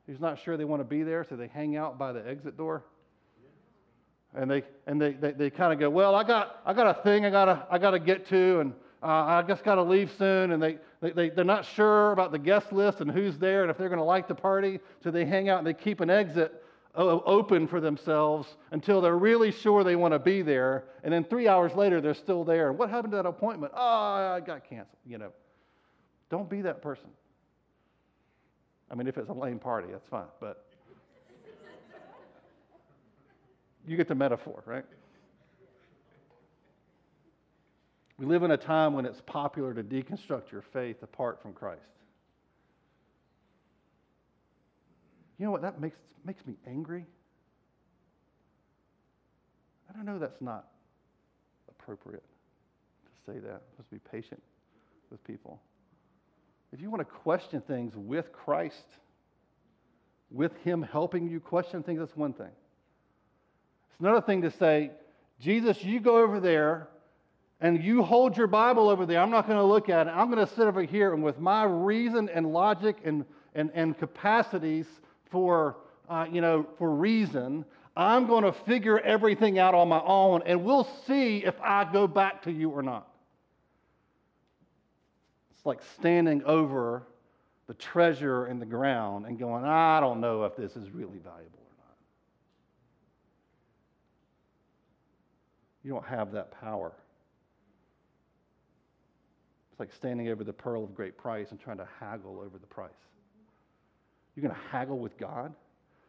who's 0.07 0.21
not 0.21 0.39
sure 0.45 0.59
they 0.59 0.67
want 0.67 0.81
to 0.81 0.85
be 0.85 1.03
there, 1.03 1.25
so 1.27 1.37
they 1.37 1.49
hang 1.49 1.75
out 1.75 1.99
by 1.99 2.13
the 2.13 2.29
exit 2.29 2.59
door? 2.59 2.85
And 4.35 4.51
they, 4.51 4.65
and 4.87 5.01
they, 5.01 5.13
they, 5.13 5.33
they 5.33 5.51
kind 5.51 5.73
of 5.73 5.79
go, 5.79 5.89
Well, 5.89 6.15
I 6.15 6.25
got, 6.25 6.61
I 6.67 6.73
got 6.73 6.99
a 6.99 7.03
thing 7.03 7.25
I 7.25 7.31
got 7.31 7.45
to 7.45 7.67
I 7.71 7.79
gotta 7.79 7.99
get 7.99 8.27
to, 8.29 8.61
and 8.61 8.73
uh, 9.03 9.07
I 9.07 9.43
just 9.47 9.63
got 9.65 9.77
to 9.77 9.83
leave 9.83 10.11
soon. 10.19 10.53
And 10.53 10.63
they, 10.63 10.79
they, 11.01 11.11
they, 11.11 11.31
they're 11.31 11.45
not 11.45 11.65
sure 11.65 12.13
about 12.13 12.33
the 12.33 12.39
guest 12.39 12.73
list 12.73 13.01
and 13.01 13.11
who's 13.11 13.39
there 13.39 13.63
and 13.63 13.71
if 13.71 13.77
they're 13.77 13.89
going 13.89 13.99
to 13.99 14.05
like 14.05 14.29
the 14.29 14.35
party, 14.35 14.81
so 15.03 15.11
they 15.11 15.25
hang 15.25 15.49
out 15.49 15.59
and 15.59 15.67
they 15.67 15.75
keep 15.75 16.01
an 16.01 16.11
exit 16.11 16.63
open 16.97 17.67
for 17.67 17.81
themselves 17.81 18.57
until 18.71 19.01
they're 19.01 19.19
really 19.19 19.51
sure 19.51 19.83
they 19.83 19.97
want 19.97 20.15
to 20.15 20.19
be 20.19 20.43
there. 20.43 20.85
And 21.03 21.13
then 21.13 21.25
three 21.25 21.49
hours 21.49 21.75
later, 21.75 22.01
they're 22.01 22.15
still 22.15 22.45
there. 22.45 22.71
And 22.71 22.79
what 22.79 22.89
happened 22.89 23.13
to 23.13 23.17
that 23.17 23.27
appointment? 23.27 23.73
Oh, 23.75 23.81
I 23.81 24.41
got 24.41 24.69
canceled. 24.69 24.99
You 25.05 25.19
know, 25.19 25.33
don't 26.31 26.49
be 26.49 26.63
that 26.63 26.83
person. 26.83 27.09
I 28.91 28.95
mean, 28.95 29.09
if 29.09 29.19
it's 29.19 29.29
a 29.29 29.33
lame 29.33 29.59
party, 29.59 29.89
that's 29.91 30.07
fine. 30.09 30.27
But 30.41 30.67
you 33.87 33.97
get 33.97 34.09
the 34.09 34.15
metaphor, 34.15 34.63
right? 34.67 34.85
We 38.19 38.27
live 38.27 38.43
in 38.45 38.53
a 38.53 38.57
time 38.57 38.95
when 38.95 39.07
it's 39.07 39.21
popular 39.27 39.75
to 39.75 39.83
deconstruct 39.83 40.53
your 40.53 40.63
faith 40.73 41.03
apart 41.03 41.43
from 41.43 41.53
Christ. 41.53 41.81
You 45.39 45.47
know 45.47 45.51
what? 45.51 45.63
That 45.63 45.81
makes, 45.81 45.97
makes 46.25 46.47
me 46.47 46.55
angry. 46.67 47.07
I 49.91 49.93
don't 49.97 50.07
know 50.07 50.19
that's 50.19 50.41
not 50.41 50.69
appropriate 51.69 52.23
to 53.07 53.33
say 53.33 53.39
that. 53.41 53.63
Let's 53.77 53.89
be 53.91 53.99
patient 53.99 54.43
with 55.11 55.23
people. 55.25 55.61
If 56.73 56.81
you 56.81 56.91
want 56.91 57.01
to 57.01 57.05
question 57.05 57.61
things 57.61 57.95
with 57.97 58.33
Christ, 58.33 58.87
with 60.31 60.57
Him 60.65 60.83
helping 60.83 61.29
you 61.29 61.41
question 61.41 61.83
things, 61.83 61.99
that's 61.99 62.17
one 62.17 62.33
thing. 62.33 62.51
It's 63.95 64.01
another 64.01 64.21
thing 64.21 64.43
to 64.43 64.51
say, 64.51 64.91
Jesus, 65.41 65.83
you 65.83 66.01
go 66.01 66.19
over 66.19 66.39
there 66.39 66.89
and 67.61 67.83
you 67.83 68.03
hold 68.03 68.37
your 68.37 68.47
Bible 68.47 68.89
over 68.89 69.07
there. 69.07 69.21
I'm 69.21 69.31
not 69.31 69.47
going 69.47 69.59
to 69.59 69.65
look 69.65 69.89
at 69.89 70.07
it. 70.07 70.11
I'm 70.11 70.31
going 70.31 70.47
to 70.47 70.53
sit 70.55 70.67
over 70.67 70.83
here 70.83 71.15
and 71.15 71.23
with 71.23 71.39
my 71.39 71.65
reason 71.65 72.29
and 72.29 72.53
logic 72.53 72.99
and, 73.05 73.25
and, 73.55 73.71
and 73.75 73.97
capacities, 73.97 74.87
for, 75.35 75.77
uh, 76.09 76.27
you 76.31 76.41
know, 76.41 76.65
for 76.79 76.95
reason. 76.95 77.65
I'm 77.97 78.29
going 78.29 78.45
to 78.45 78.53
figure 78.53 79.01
everything 79.01 79.59
out 79.59 79.75
on 79.75 79.89
my 79.89 80.01
own, 80.01 80.43
and 80.47 80.65
we'll 80.65 80.89
see 81.07 81.45
if 81.45 81.55
I 81.61 81.91
go 81.93 82.07
back 82.07 82.43
to 82.43 82.53
you 82.53 82.71
or 82.71 82.83
not. 82.83 83.09
It's 85.57 85.67
like 85.67 85.81
standing 85.97 86.45
over 86.45 87.03
the 87.67 87.75
treasure 87.75 88.47
in 88.47 88.61
the 88.61 88.67
ground 88.67 89.27
and 89.27 89.39
going, 89.39 89.65
I 89.65 89.99
don't 89.99 90.21
know 90.21 90.45
if 90.45 90.55
this 90.55 90.77
is 90.77 90.91
really 90.91 91.19
valuable 91.19 91.59
or 91.59 91.75
not. 91.79 91.97
You 95.85 95.93
don't 95.93 96.07
have 96.07 96.33
that 96.33 96.51
power. 96.61 96.93
It's 99.71 99.81
like 99.81 99.93
standing 99.93 100.29
over 100.29 100.43
the 100.43 100.53
pearl 100.53 100.83
of 100.83 100.95
great 100.95 101.19
price 101.19 101.51
and 101.51 101.61
trying 101.61 101.77
to 101.79 101.89
haggle 102.01 102.41
over 102.45 102.59
the 102.59 102.67
price. 102.67 102.91
You're 104.35 104.43
going 104.43 104.55
to 104.55 104.69
haggle 104.71 104.99
with 104.99 105.19
God? 105.19 105.53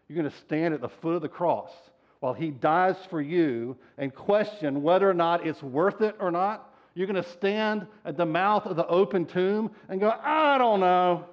You're 0.07 0.17
going 0.17 0.31
to 0.31 0.37
stand 0.37 0.73
at 0.73 0.81
the 0.81 0.89
foot 0.89 1.15
of 1.15 1.21
the 1.21 1.29
cross 1.29 1.71
while 2.19 2.33
He 2.33 2.51
dies 2.51 2.95
for 3.09 3.21
you 3.21 3.75
and 3.97 4.13
question 4.13 4.81
whether 4.81 5.09
or 5.09 5.13
not 5.13 5.45
it's 5.45 5.61
worth 5.61 6.01
it 6.01 6.15
or 6.19 6.31
not? 6.31 6.71
You're 6.93 7.07
going 7.07 7.21
to 7.21 7.29
stand 7.31 7.87
at 8.05 8.15
the 8.15 8.25
mouth 8.25 8.65
of 8.65 8.77
the 8.77 8.87
open 8.87 9.25
tomb 9.25 9.71
and 9.89 9.99
go, 9.99 10.09
I 10.09 10.57
don't 10.57 10.79
know. 10.79 11.25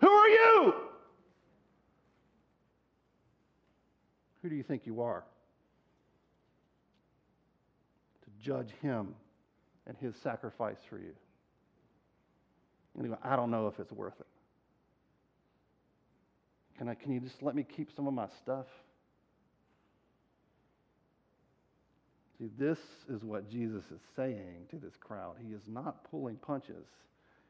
Who 0.00 0.08
are 0.08 0.28
you? 0.28 0.74
Who 4.42 4.48
do 4.48 4.54
you 4.54 4.62
think 4.62 4.86
you 4.86 5.02
are? 5.02 5.24
To 8.24 8.29
judge 8.42 8.70
him 8.82 9.14
and 9.86 9.96
his 9.98 10.14
sacrifice 10.22 10.78
for 10.88 10.98
you. 10.98 11.12
And 12.94 13.04
you 13.04 13.10
go, 13.10 13.18
I 13.22 13.36
don't 13.36 13.50
know 13.50 13.66
if 13.66 13.78
it's 13.78 13.92
worth 13.92 14.18
it. 14.20 14.26
Can, 16.78 16.88
I, 16.88 16.94
can 16.94 17.12
you 17.12 17.20
just 17.20 17.42
let 17.42 17.54
me 17.54 17.62
keep 17.64 17.90
some 17.94 18.06
of 18.06 18.14
my 18.14 18.26
stuff? 18.42 18.66
See, 22.38 22.48
this 22.58 22.78
is 23.10 23.22
what 23.22 23.50
Jesus 23.50 23.84
is 23.92 24.00
saying 24.16 24.66
to 24.70 24.76
this 24.76 24.94
crowd. 24.98 25.36
He 25.46 25.52
is 25.52 25.62
not 25.66 26.10
pulling 26.10 26.36
punches, 26.36 26.86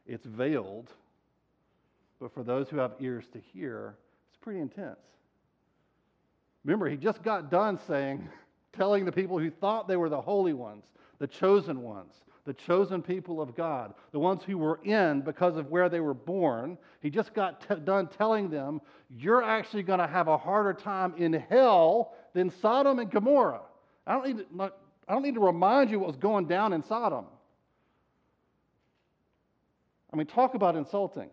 it's 0.06 0.26
veiled. 0.26 0.88
But 2.20 2.34
for 2.34 2.42
those 2.42 2.68
who 2.68 2.76
have 2.76 2.92
ears 3.00 3.24
to 3.32 3.38
hear, 3.38 3.96
it's 4.28 4.36
pretty 4.42 4.60
intense. 4.60 4.98
Remember, 6.64 6.86
he 6.86 6.96
just 6.96 7.22
got 7.22 7.50
done 7.50 7.78
saying, 7.88 8.28
telling 8.72 9.04
the 9.04 9.12
people 9.12 9.38
who 9.38 9.50
thought 9.50 9.88
they 9.88 9.96
were 9.96 10.08
the 10.08 10.20
holy 10.20 10.52
ones, 10.52 10.84
the 11.18 11.26
chosen 11.26 11.82
ones, 11.82 12.14
the 12.44 12.54
chosen 12.54 13.02
people 13.02 13.40
of 13.40 13.54
God, 13.54 13.94
the 14.12 14.18
ones 14.18 14.42
who 14.44 14.58
were 14.58 14.80
in 14.84 15.20
because 15.20 15.56
of 15.56 15.70
where 15.70 15.88
they 15.88 16.00
were 16.00 16.14
born. 16.14 16.78
He 17.00 17.10
just 17.10 17.34
got 17.34 17.68
t- 17.68 17.74
done 17.84 18.08
telling 18.08 18.50
them, 18.50 18.80
You're 19.08 19.42
actually 19.42 19.82
going 19.82 20.00
to 20.00 20.06
have 20.06 20.28
a 20.28 20.38
harder 20.38 20.72
time 20.72 21.14
in 21.16 21.32
hell 21.32 22.14
than 22.32 22.50
Sodom 22.62 22.98
and 22.98 23.10
Gomorrah. 23.10 23.62
I 24.06 24.14
don't, 24.14 24.26
need 24.26 24.38
to, 24.38 24.72
I 25.08 25.12
don't 25.12 25.22
need 25.22 25.34
to 25.34 25.40
remind 25.40 25.90
you 25.90 25.98
what 26.00 26.08
was 26.08 26.16
going 26.16 26.46
down 26.46 26.72
in 26.72 26.82
Sodom. 26.82 27.26
I 30.12 30.16
mean, 30.16 30.26
talk 30.26 30.54
about 30.54 30.76
insulting. 30.76 31.30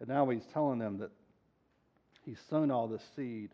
And 0.00 0.08
now 0.08 0.28
he's 0.28 0.44
telling 0.52 0.78
them 0.78 0.98
that 0.98 1.10
he's 2.24 2.38
sown 2.50 2.70
all 2.70 2.88
this 2.88 3.02
seed. 3.14 3.50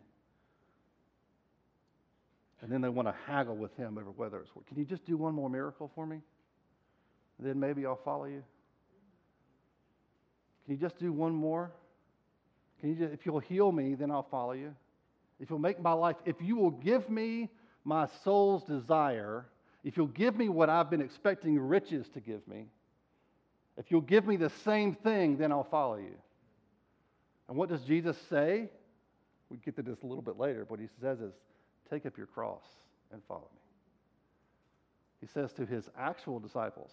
And 2.63 2.71
then 2.71 2.79
they 2.79 2.87
want 2.87 3.09
to 3.09 3.13
haggle 3.27 3.57
with 3.57 3.75
him 3.75 3.97
over 3.97 4.09
whether 4.11 4.39
it's 4.39 4.55
work. 4.55 4.65
Can 4.67 4.77
you 4.77 4.85
just 4.85 5.05
do 5.05 5.17
one 5.17 5.35
more 5.35 5.49
miracle 5.49 5.91
for 5.93 6.05
me? 6.05 6.21
And 7.37 7.47
then 7.47 7.59
maybe 7.59 7.85
I'll 7.85 7.99
follow 8.05 8.23
you. 8.23 8.41
Can 10.63 10.75
you 10.75 10.79
just 10.79 10.97
do 10.97 11.11
one 11.11 11.33
more? 11.33 11.71
Can 12.79 12.89
you 12.89 12.95
just, 12.95 13.13
if 13.13 13.25
you'll 13.25 13.39
heal 13.39 13.69
me, 13.73 13.95
then 13.95 14.09
I'll 14.09 14.27
follow 14.31 14.53
you. 14.53 14.73
If 15.41 15.49
you'll 15.49 15.59
make 15.59 15.81
my 15.81 15.91
life, 15.91 16.15
if 16.25 16.37
you 16.39 16.55
will 16.55 16.71
give 16.71 17.09
me 17.09 17.49
my 17.83 18.07
soul's 18.23 18.63
desire, 18.63 19.45
if 19.83 19.97
you'll 19.97 20.07
give 20.07 20.37
me 20.37 20.47
what 20.47 20.69
I've 20.69 20.89
been 20.89 21.01
expecting 21.01 21.59
riches 21.59 22.07
to 22.13 22.21
give 22.21 22.47
me, 22.47 22.67
if 23.75 23.91
you'll 23.91 23.99
give 23.99 24.25
me 24.25 24.37
the 24.37 24.51
same 24.63 24.95
thing, 24.95 25.37
then 25.37 25.51
I'll 25.51 25.65
follow 25.65 25.97
you. 25.97 26.15
And 27.49 27.57
what 27.57 27.67
does 27.67 27.81
Jesus 27.81 28.15
say? 28.29 28.69
We 29.49 29.57
get 29.57 29.75
to 29.75 29.81
this 29.81 29.97
a 30.01 30.05
little 30.05 30.21
bit 30.21 30.39
later. 30.39 30.63
What 30.69 30.79
he 30.79 30.87
says 31.01 31.19
is, 31.19 31.33
take 31.93 32.05
up 32.05 32.17
your 32.17 32.27
cross 32.27 32.63
and 33.11 33.21
follow 33.27 33.49
me. 33.53 33.59
He 35.21 35.27
says 35.27 35.53
to 35.53 35.65
his 35.65 35.89
actual 35.97 36.39
disciples, 36.39 36.91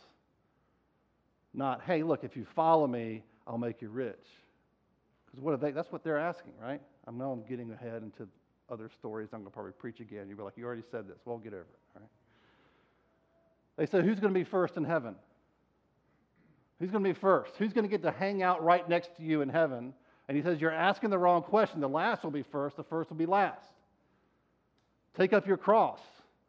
not, 1.52 1.82
hey, 1.82 2.02
look, 2.02 2.22
if 2.22 2.36
you 2.36 2.44
follow 2.44 2.86
me, 2.86 3.24
I'll 3.46 3.58
make 3.58 3.82
you 3.82 3.88
rich. 3.88 4.26
Because 5.26 5.42
what 5.42 5.54
are 5.54 5.56
they? 5.56 5.72
That's 5.72 5.90
what 5.90 6.04
they're 6.04 6.18
asking, 6.18 6.52
right? 6.62 6.80
I 7.08 7.10
know 7.10 7.32
I'm 7.32 7.42
getting 7.48 7.72
ahead 7.72 8.02
into 8.02 8.28
other 8.70 8.88
stories. 8.88 9.30
I'm 9.32 9.40
going 9.40 9.50
to 9.50 9.54
probably 9.54 9.72
preach 9.72 10.00
again. 10.00 10.28
You'll 10.28 10.38
be 10.38 10.44
like, 10.44 10.56
you 10.56 10.64
already 10.64 10.84
said 10.90 11.08
this. 11.08 11.18
Well, 11.24 11.38
get 11.38 11.52
over 11.52 11.62
it, 11.62 11.98
right? 11.98 12.08
They 13.76 13.86
said, 13.86 14.04
who's 14.04 14.20
going 14.20 14.32
to 14.32 14.38
be 14.38 14.44
first 14.44 14.76
in 14.76 14.84
heaven? 14.84 15.16
Who's 16.78 16.90
going 16.90 17.02
to 17.02 17.10
be 17.10 17.18
first? 17.18 17.54
Who's 17.58 17.72
going 17.72 17.84
to 17.84 17.90
get 17.90 18.02
to 18.02 18.12
hang 18.12 18.42
out 18.42 18.62
right 18.62 18.88
next 18.88 19.16
to 19.16 19.22
you 19.22 19.42
in 19.42 19.48
heaven? 19.48 19.92
And 20.28 20.36
he 20.36 20.42
says, 20.42 20.60
You're 20.60 20.72
asking 20.72 21.10
the 21.10 21.18
wrong 21.18 21.42
question. 21.42 21.80
The 21.80 21.88
last 21.88 22.22
will 22.22 22.30
be 22.30 22.42
first, 22.42 22.76
the 22.76 22.84
first 22.84 23.10
will 23.10 23.16
be 23.16 23.26
last. 23.26 23.70
Take 25.16 25.32
up 25.32 25.46
your 25.46 25.56
cross 25.56 26.00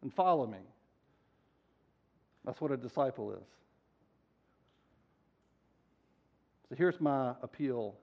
and 0.01 0.13
follow 0.13 0.45
me. 0.47 0.59
That's 2.45 2.59
what 2.59 2.71
a 2.71 2.77
disciple 2.77 3.31
is. 3.31 3.47
So 6.69 6.75
here's 6.75 6.99
my 6.99 7.33
appeal 7.41 7.95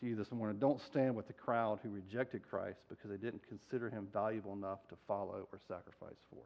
to 0.00 0.06
you 0.06 0.16
this 0.16 0.32
morning. 0.32 0.58
Don't 0.58 0.80
stand 0.80 1.14
with 1.14 1.26
the 1.26 1.32
crowd 1.32 1.78
who 1.82 1.90
rejected 1.90 2.42
Christ 2.48 2.80
because 2.88 3.10
they 3.10 3.16
didn't 3.16 3.46
consider 3.48 3.88
him 3.88 4.08
valuable 4.12 4.52
enough 4.52 4.80
to 4.88 4.96
follow 5.06 5.46
or 5.52 5.60
sacrifice 5.68 6.18
for. 6.30 6.42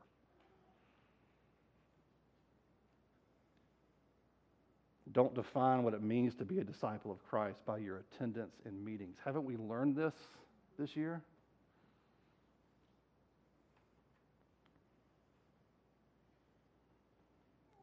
Don't 5.13 5.35
define 5.35 5.85
what 5.85 5.95
it 5.95 6.03
means 6.03 6.35
to 6.37 6.45
be 6.45 6.59
a 6.59 6.65
disciple 6.65 7.13
of 7.13 7.25
Christ 7.29 7.59
by 7.65 7.79
your 7.79 7.99
attendance 7.99 8.55
in 8.67 8.85
meetings. 8.85 9.17
Haven't 9.25 9.45
we 9.45 9.57
learned 9.57 9.97
this 9.97 10.15
this 10.79 10.97
year? 10.97 11.23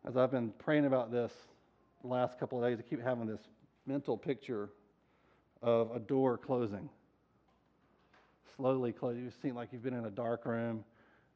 As 0.04 0.18
I've 0.18 0.32
been 0.32 0.52
praying 0.58 0.86
about 0.86 1.12
this 1.12 1.32
the 2.02 2.08
last 2.08 2.40
couple 2.40 2.64
of 2.64 2.68
days, 2.68 2.80
I 2.80 2.90
keep 2.90 3.02
having 3.04 3.28
this 3.28 3.42
mental 3.86 4.18
picture 4.18 4.70
of 5.62 5.92
a 5.96 6.00
door 6.00 6.40
closing. 6.40 6.90
Slowly 8.56 8.94
closing. 8.94 9.24
You 9.24 9.32
seem 9.44 9.56
like 9.56 9.70
you've 9.72 9.84
been 9.84 9.94
in 9.94 10.06
a 10.06 10.12
dark 10.12 10.46
room 10.46 10.84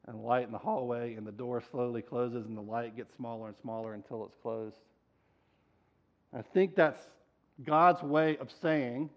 and 0.08 0.20
light 0.20 0.46
in 0.46 0.52
the 0.52 0.58
hallway, 0.58 1.14
and 1.14 1.24
the 1.24 1.32
door 1.32 1.62
slowly 1.70 2.02
closes, 2.02 2.46
and 2.46 2.56
the 2.56 2.62
light 2.62 2.96
gets 2.96 3.14
smaller 3.14 3.46
and 3.46 3.56
smaller 3.62 3.94
until 3.94 4.24
it's 4.24 4.36
closed. 4.42 4.78
I 6.32 6.42
think 6.42 6.74
that's 6.74 7.06
God's 7.64 8.02
way 8.02 8.36
of 8.38 8.50
saying 8.60 9.10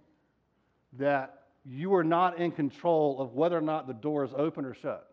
that 0.99 1.43
you 1.65 1.95
are 1.95 2.03
not 2.03 2.37
in 2.37 2.51
control 2.51 3.19
of 3.19 3.33
whether 3.33 3.57
or 3.57 3.61
not 3.61 3.87
the 3.87 3.93
door 3.93 4.23
is 4.23 4.31
open 4.35 4.63
or 4.63 4.75
shut. 4.75 5.07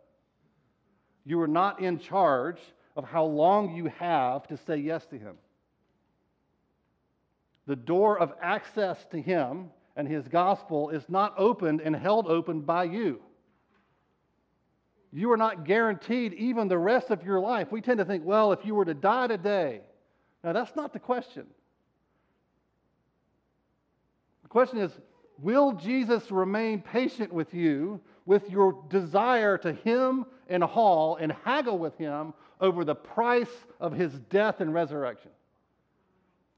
You 1.24 1.40
are 1.40 1.48
not 1.48 1.80
in 1.80 1.98
charge 1.98 2.58
of 2.96 3.04
how 3.04 3.24
long 3.24 3.74
you 3.74 3.86
have 3.98 4.46
to 4.48 4.56
say 4.56 4.76
yes 4.76 5.04
to 5.06 5.18
Him. 5.18 5.36
The 7.66 7.76
door 7.76 8.18
of 8.18 8.32
access 8.40 9.04
to 9.10 9.20
Him 9.20 9.70
and 9.96 10.08
His 10.08 10.26
gospel 10.28 10.90
is 10.90 11.04
not 11.08 11.34
opened 11.36 11.80
and 11.80 11.94
held 11.94 12.26
open 12.26 12.62
by 12.62 12.84
you. 12.84 13.20
You 15.12 15.30
are 15.32 15.36
not 15.36 15.64
guaranteed 15.64 16.34
even 16.34 16.68
the 16.68 16.78
rest 16.78 17.10
of 17.10 17.24
your 17.24 17.40
life. 17.40 17.70
We 17.70 17.80
tend 17.80 17.98
to 17.98 18.04
think, 18.04 18.24
well, 18.24 18.52
if 18.52 18.64
you 18.64 18.74
were 18.74 18.84
to 18.84 18.94
die 18.94 19.26
today, 19.28 19.80
now 20.42 20.52
that's 20.52 20.76
not 20.76 20.92
the 20.92 20.98
question. 20.98 21.46
The 24.42 24.48
question 24.48 24.78
is 24.78 24.92
Will 25.38 25.72
Jesus 25.72 26.30
remain 26.30 26.80
patient 26.80 27.32
with 27.32 27.52
you, 27.52 28.00
with 28.24 28.48
your 28.50 28.84
desire 28.88 29.58
to 29.58 29.72
him 29.72 30.24
and 30.48 30.62
haul 30.62 31.16
and 31.16 31.32
haggle 31.44 31.78
with 31.78 31.96
him 31.98 32.32
over 32.60 32.84
the 32.84 32.94
price 32.94 33.50
of 33.80 33.92
his 33.92 34.12
death 34.30 34.60
and 34.60 34.72
resurrection? 34.72 35.30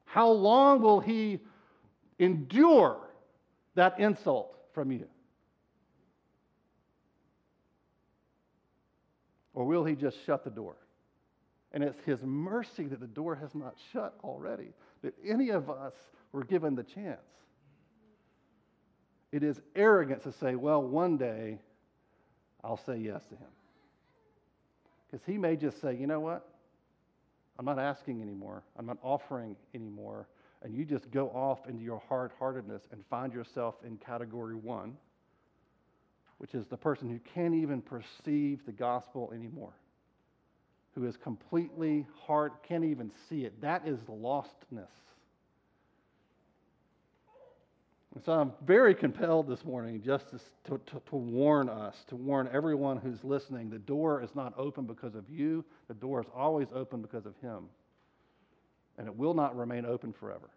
How 0.05 0.31
long 0.31 0.81
will 0.81 1.01
he 1.01 1.41
endure 2.19 2.99
that 3.75 3.99
insult 4.01 4.57
from 4.73 4.91
you? 4.91 5.07
Or 9.55 9.65
will 9.65 9.85
he 9.85 9.95
just 9.95 10.25
shut 10.25 10.45
the 10.45 10.51
door? 10.51 10.77
And 11.73 11.85
it's 11.85 11.99
his 12.07 12.23
mercy 12.23 12.85
that 12.85 13.01
the 13.01 13.07
door 13.07 13.35
has 13.35 13.55
not 13.55 13.77
shut 13.93 14.15
already, 14.25 14.73
that 15.03 15.15
any 15.27 15.51
of 15.51 15.69
us 15.69 15.93
were 16.33 16.45
given 16.45 16.75
the 16.75 16.85
chance. 16.85 17.21
It 19.31 19.43
is 19.43 19.61
arrogance 19.77 20.23
to 20.23 20.33
say, 20.33 20.55
well, 20.55 20.83
one 20.83 21.19
day 21.19 21.59
I'll 22.65 22.81
say 22.87 22.97
yes 22.97 23.27
to 23.27 23.35
him. 23.35 23.49
Because 25.11 25.25
he 25.27 25.39
may 25.39 25.57
just 25.57 25.81
say, 25.81 25.97
you 25.97 26.07
know 26.07 26.21
what? 26.21 26.47
I'm 27.59 27.65
not 27.65 27.79
asking 27.79 28.23
anymore. 28.23 28.63
I'm 28.77 28.87
not 28.87 28.99
offering 29.03 29.57
anymore. 29.75 30.29
And 30.63 30.75
you 30.75 30.85
just 30.85 31.11
go 31.11 31.29
off 31.29 31.67
into 31.69 31.83
your 31.83 32.03
hard 32.09 32.31
heartedness 32.39 32.83
and 32.93 33.05
find 33.09 33.33
yourself 33.33 33.77
in 33.85 33.97
category 33.97 34.55
one, 34.55 34.97
which 36.39 36.55
is 36.55 36.67
the 36.67 36.77
person 36.77 37.09
who 37.09 37.19
can't 37.35 37.55
even 37.55 37.81
perceive 37.81 38.61
the 38.67 38.73
gospel 38.73 39.33
anymore, 39.35 39.73
who 40.95 41.07
is 41.07 41.17
completely 41.17 42.07
hard, 42.27 42.53
can't 42.63 42.85
even 42.85 43.11
see 43.29 43.45
it. 43.45 43.61
That 43.61 43.87
is 43.87 43.99
lostness. 44.09 44.89
And 48.15 48.25
so 48.25 48.33
I'm 48.33 48.53
very 48.67 48.95
compelled 48.95 49.49
this 49.49 49.65
morning 49.65 50.03
just 50.05 50.31
to, 50.31 50.39
to, 50.65 51.01
to, 51.11 51.17
warn 51.17 51.69
us, 51.69 51.95
to 52.09 52.17
warn 52.17 52.49
everyone 52.53 52.97
who's 52.97 53.23
listening 53.23 53.71
the 53.71 53.79
door 53.79 54.23
is 54.23 54.35
not 54.35 54.55
open 54.57 54.87
because 54.87 55.15
of 55.15 55.29
you, 55.29 55.65
the 55.89 55.95
door 55.95 56.21
is 56.21 56.27
always 56.35 56.69
open 56.75 57.03
because 57.03 57.27
of 57.27 57.35
Him. 57.43 57.65
And 58.97 59.07
it 59.07 59.15
will 59.15 59.35
not 59.35 59.57
remain 59.57 59.85
open 59.85 60.13
forever. 60.13 60.49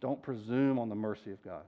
Don't 0.00 0.20
presume 0.20 0.78
on 0.78 0.88
the 0.88 0.96
mercy 0.96 1.30
of 1.30 1.44
God. 1.44 1.62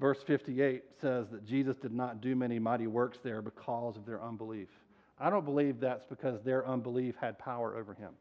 Verse 0.00 0.18
58 0.26 0.82
says 1.02 1.26
that 1.30 1.44
Jesus 1.44 1.76
did 1.76 1.92
not 1.92 2.22
do 2.22 2.34
many 2.34 2.58
mighty 2.58 2.86
works 2.86 3.18
there 3.22 3.42
because 3.42 3.96
of 3.96 4.06
their 4.06 4.20
unbelief. 4.20 4.68
I 5.18 5.28
don't 5.28 5.44
believe 5.44 5.78
that's 5.78 6.06
because 6.06 6.42
their 6.42 6.66
unbelief 6.66 7.14
had 7.20 7.38
power 7.38 7.76
over 7.76 7.92
him. 7.92 8.14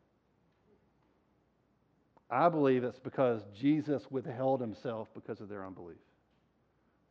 I 2.29 2.49
believe 2.49 2.83
it's 2.83 2.99
because 2.99 3.41
Jesus 3.57 4.09
withheld 4.11 4.61
himself 4.61 5.07
because 5.15 5.41
of 5.41 5.49
their 5.49 5.65
unbelief. 5.65 5.97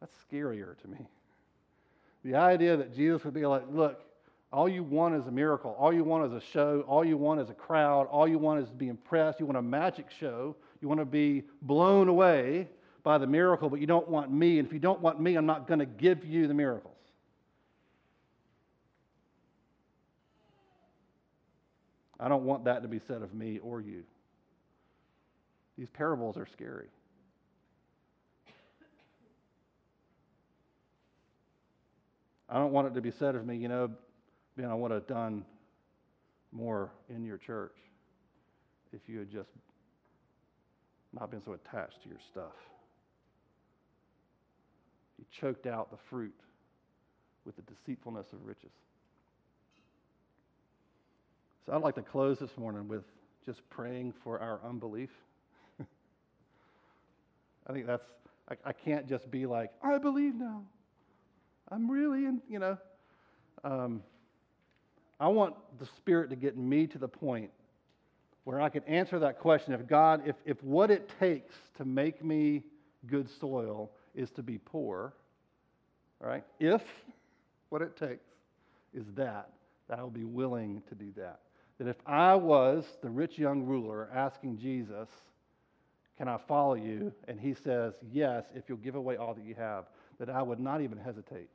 That's 0.01 0.15
scarier 0.31 0.79
to 0.79 0.89
me. 0.89 1.09
The 2.25 2.37
idea 2.37 2.77
that 2.77 2.95
Jesus 2.95 3.25
would 3.25 3.35
be 3.35 3.47
like, 3.47 3.65
look, 3.71 4.05
all 4.53 4.69
you 4.69 4.83
want 4.83 5.15
is 5.15 5.27
a 5.27 5.31
miracle. 5.31 5.75
All 5.79 5.93
you 5.93 6.05
want 6.05 6.25
is 6.27 6.33
a 6.33 6.41
show. 6.41 6.85
All 6.87 7.05
you 7.05 7.17
want 7.17 7.41
is 7.41 7.51
a 7.51 7.55
crowd. 7.55 8.07
All 8.07 8.27
you 8.27 8.39
want 8.39 8.63
is 8.63 8.69
to 8.69 8.75
be 8.75 8.89
impressed. 8.89 9.41
You 9.41 9.47
want 9.47 9.59
a 9.59 9.63
magic 9.63 10.07
show. 10.11 10.57
You 10.81 10.89
want 10.89 11.01
to 11.01 11.05
be 11.05 11.43
blown 11.63 12.09
away 12.09 12.69
by 13.03 13.19
the 13.19 13.27
miracle, 13.27 13.69
but 13.69 13.81
you 13.81 13.87
don't 13.87 14.09
want 14.09 14.33
me. 14.33 14.59
And 14.59 14.67
if 14.67 14.73
you 14.73 14.79
don't 14.79 15.01
want 15.01 15.21
me, 15.21 15.35
I'm 15.35 15.47
not 15.47 15.67
going 15.67 15.81
to 15.81 15.87
give 15.87 16.25
you 16.25 16.47
the 16.47 16.55
miracles. 16.55 16.95
I 22.21 22.29
don't 22.29 22.45
want 22.45 22.65
that 22.65 22.83
to 22.83 22.89
be 22.89 22.99
said 22.99 23.23
of 23.23 23.35
me 23.35 23.59
or 23.59 23.81
you. 23.81 24.05
These 25.79 25.89
parables 25.91 26.37
are 26.37 26.47
scary. 26.53 26.89
I 32.49 32.59
don't 32.59 32.73
want 32.73 32.89
it 32.89 32.95
to 32.95 33.01
be 33.01 33.13
said 33.13 33.37
of 33.37 33.47
me, 33.47 33.57
you 33.57 33.69
know, 33.69 33.91
man, 34.57 34.71
I 34.71 34.75
would 34.75 34.91
have 34.91 35.07
done 35.07 35.45
more 36.51 36.91
in 37.09 37.25
your 37.25 37.37
church 37.37 37.77
if 38.93 39.03
you 39.07 39.19
had 39.21 39.31
just 39.31 39.51
not 41.13 41.31
been 41.31 41.43
so 41.45 41.53
attached 41.53 42.03
to 42.03 42.09
your 42.09 42.19
stuff. 42.31 42.55
You 45.19 45.25
choked 45.41 45.67
out 45.67 45.91
the 45.91 45.99
fruit 46.11 46.35
with 47.45 47.55
the 47.57 47.63
deceitfulness 47.63 48.27
of 48.33 48.45
riches. 48.45 48.73
So 51.67 51.73
I'd 51.73 51.83
like 51.83 51.97
to 51.97 52.03
close 52.03 52.39
this 52.39 52.57
morning 52.57 52.89
with 52.89 53.05
just 53.45 53.61
praying 53.69 54.15
for 54.25 54.41
our 54.41 54.59
unbelief. 54.67 55.11
I 57.69 57.73
think 57.73 57.87
that's, 57.87 58.05
I, 58.49 58.55
I, 58.71 58.73
can't 58.73 59.07
just 59.09 59.31
be 59.31 59.47
like, 59.47 59.71
I 59.83 59.99
believe 59.99 60.35
now. 60.35 60.63
I'm 61.71 61.91
really, 61.91 62.25
in, 62.25 62.41
you 62.49 62.59
know. 62.59 62.79
Um, 63.63 64.03
I 65.21 65.29
want 65.29 65.55
the 65.79 65.87
Spirit 65.99 66.31
to 66.31 66.37
get 66.37 66.57
me 66.57 66.87
to 66.87 66.99
the 66.99 67.09
point 67.09 67.51
where 68.45 68.61
I 68.61 68.71
can 68.71 68.85
answer 68.85 69.19
that 69.19 69.39
question 69.39 69.75
if 69.75 69.87
God, 69.87 70.23
if, 70.27 70.37
if 70.47 70.63
what 70.63 70.91
it 70.91 71.11
takes 71.21 71.55
to 71.77 71.85
make 71.85 72.25
me 72.25 72.63
good 73.07 73.29
soil 73.41 73.91
is 74.15 74.31
to 74.33 74.43
be 74.43 74.59
poor, 74.59 75.13
right? 76.21 76.45
If 76.59 76.83
what 77.69 77.83
it 77.83 77.97
takes 77.97 78.25
is 78.95 79.05
that, 79.17 79.51
that 79.89 79.99
I'll 79.99 80.09
be 80.09 80.25
willing 80.25 80.83
to 80.89 80.95
do 80.95 81.13
that. 81.17 81.41
That 81.79 81.89
if 81.89 81.97
I 82.07 82.35
was 82.35 82.85
the 83.03 83.11
rich 83.11 83.39
young 83.39 83.65
ruler 83.65 84.09
asking 84.15 84.59
Jesus, 84.59 85.09
Can 86.19 86.29
I 86.29 86.37
follow 86.37 86.75
you? 86.75 87.13
And 87.29 87.41
he 87.41 87.55
says, 87.55 87.95
Yes, 88.13 88.45
if 88.55 88.65
you'll 88.69 88.79
give 88.79 88.97
away 88.97 89.17
all 89.17 89.35
that 89.35 89.45
you 89.45 89.55
have, 89.55 89.85
that 90.19 90.29
I 90.29 90.43
would 90.43 90.59
not 90.59 90.81
even 90.81 90.99
hesitate. 90.99 91.49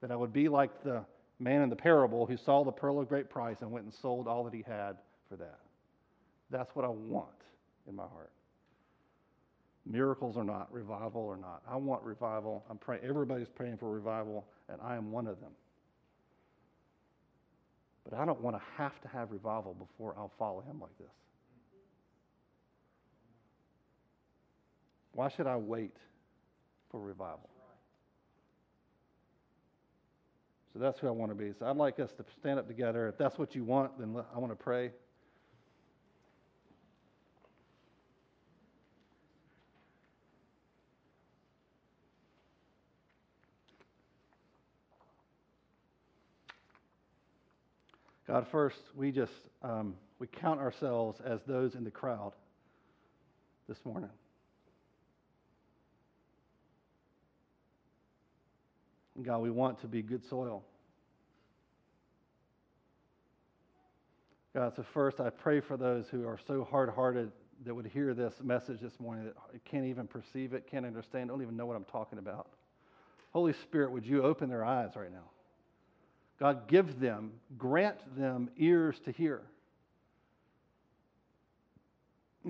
That 0.00 0.12
I 0.12 0.16
would 0.16 0.32
be 0.32 0.48
like 0.48 0.84
the 0.84 1.04
man 1.40 1.62
in 1.62 1.68
the 1.68 1.76
parable 1.76 2.24
who 2.24 2.36
saw 2.36 2.64
the 2.64 2.72
pearl 2.72 3.00
of 3.00 3.08
great 3.08 3.28
price 3.28 3.58
and 3.60 3.70
went 3.70 3.84
and 3.84 3.92
sold 3.92 4.28
all 4.28 4.44
that 4.44 4.54
he 4.54 4.62
had 4.66 4.96
for 5.28 5.36
that. 5.36 5.58
That's 6.50 6.74
what 6.74 6.84
I 6.84 6.88
want 6.88 7.28
in 7.88 7.96
my 7.96 8.04
heart. 8.04 8.30
Miracles 9.84 10.36
or 10.36 10.44
not, 10.44 10.72
revival 10.72 11.22
or 11.22 11.36
not. 11.36 11.62
I 11.68 11.76
want 11.76 12.02
revival. 12.02 12.64
I'm 12.70 12.78
praying. 12.78 13.02
Everybody's 13.04 13.48
praying 13.48 13.78
for 13.78 13.90
revival, 13.90 14.46
and 14.68 14.78
I 14.82 14.96
am 14.96 15.10
one 15.10 15.26
of 15.26 15.40
them. 15.40 15.52
But 18.08 18.18
I 18.18 18.24
don't 18.24 18.40
want 18.40 18.56
to 18.56 18.62
have 18.76 19.00
to 19.02 19.08
have 19.08 19.30
revival 19.32 19.74
before 19.74 20.14
I'll 20.16 20.32
follow 20.38 20.60
him 20.60 20.80
like 20.80 20.96
this. 20.98 21.08
Why 25.18 25.28
should 25.28 25.48
I 25.48 25.56
wait 25.56 25.96
for 26.92 27.00
revival? 27.00 27.50
So 30.72 30.78
that's 30.78 31.00
who 31.00 31.08
I 31.08 31.10
want 31.10 31.32
to 31.32 31.34
be. 31.34 31.52
So 31.58 31.66
I'd 31.66 31.76
like 31.76 31.98
us 31.98 32.12
to 32.18 32.24
stand 32.38 32.60
up 32.60 32.68
together. 32.68 33.08
If 33.08 33.18
that's 33.18 33.36
what 33.36 33.52
you 33.56 33.64
want, 33.64 33.98
then 33.98 34.14
I 34.32 34.38
want 34.38 34.52
to 34.52 34.56
pray. 34.56 34.92
God, 48.28 48.46
first, 48.52 48.78
we 48.94 49.10
just 49.10 49.32
um, 49.62 49.96
we 50.20 50.28
count 50.28 50.60
ourselves 50.60 51.20
as 51.24 51.40
those 51.44 51.74
in 51.74 51.82
the 51.82 51.90
crowd 51.90 52.34
this 53.68 53.78
morning. 53.84 54.10
God, 59.22 59.38
we 59.38 59.50
want 59.50 59.80
to 59.80 59.86
be 59.86 60.02
good 60.02 60.24
soil. 60.28 60.62
God, 64.54 64.74
so 64.76 64.84
first, 64.94 65.20
I 65.20 65.30
pray 65.30 65.60
for 65.60 65.76
those 65.76 66.06
who 66.08 66.26
are 66.26 66.38
so 66.46 66.64
hard 66.64 66.90
hearted 66.90 67.30
that 67.64 67.74
would 67.74 67.86
hear 67.86 68.14
this 68.14 68.34
message 68.42 68.80
this 68.80 68.98
morning 69.00 69.24
that 69.24 69.64
can't 69.64 69.84
even 69.84 70.06
perceive 70.06 70.52
it, 70.52 70.66
can't 70.70 70.86
understand, 70.86 71.28
don't 71.28 71.42
even 71.42 71.56
know 71.56 71.66
what 71.66 71.76
I'm 71.76 71.84
talking 71.84 72.18
about. 72.18 72.48
Holy 73.32 73.52
Spirit, 73.52 73.90
would 73.90 74.06
you 74.06 74.22
open 74.22 74.48
their 74.48 74.64
eyes 74.64 74.90
right 74.96 75.12
now? 75.12 75.30
God, 76.38 76.68
give 76.68 77.00
them, 77.00 77.32
grant 77.56 77.98
them 78.16 78.48
ears 78.56 78.96
to 79.04 79.12
hear. 79.12 79.42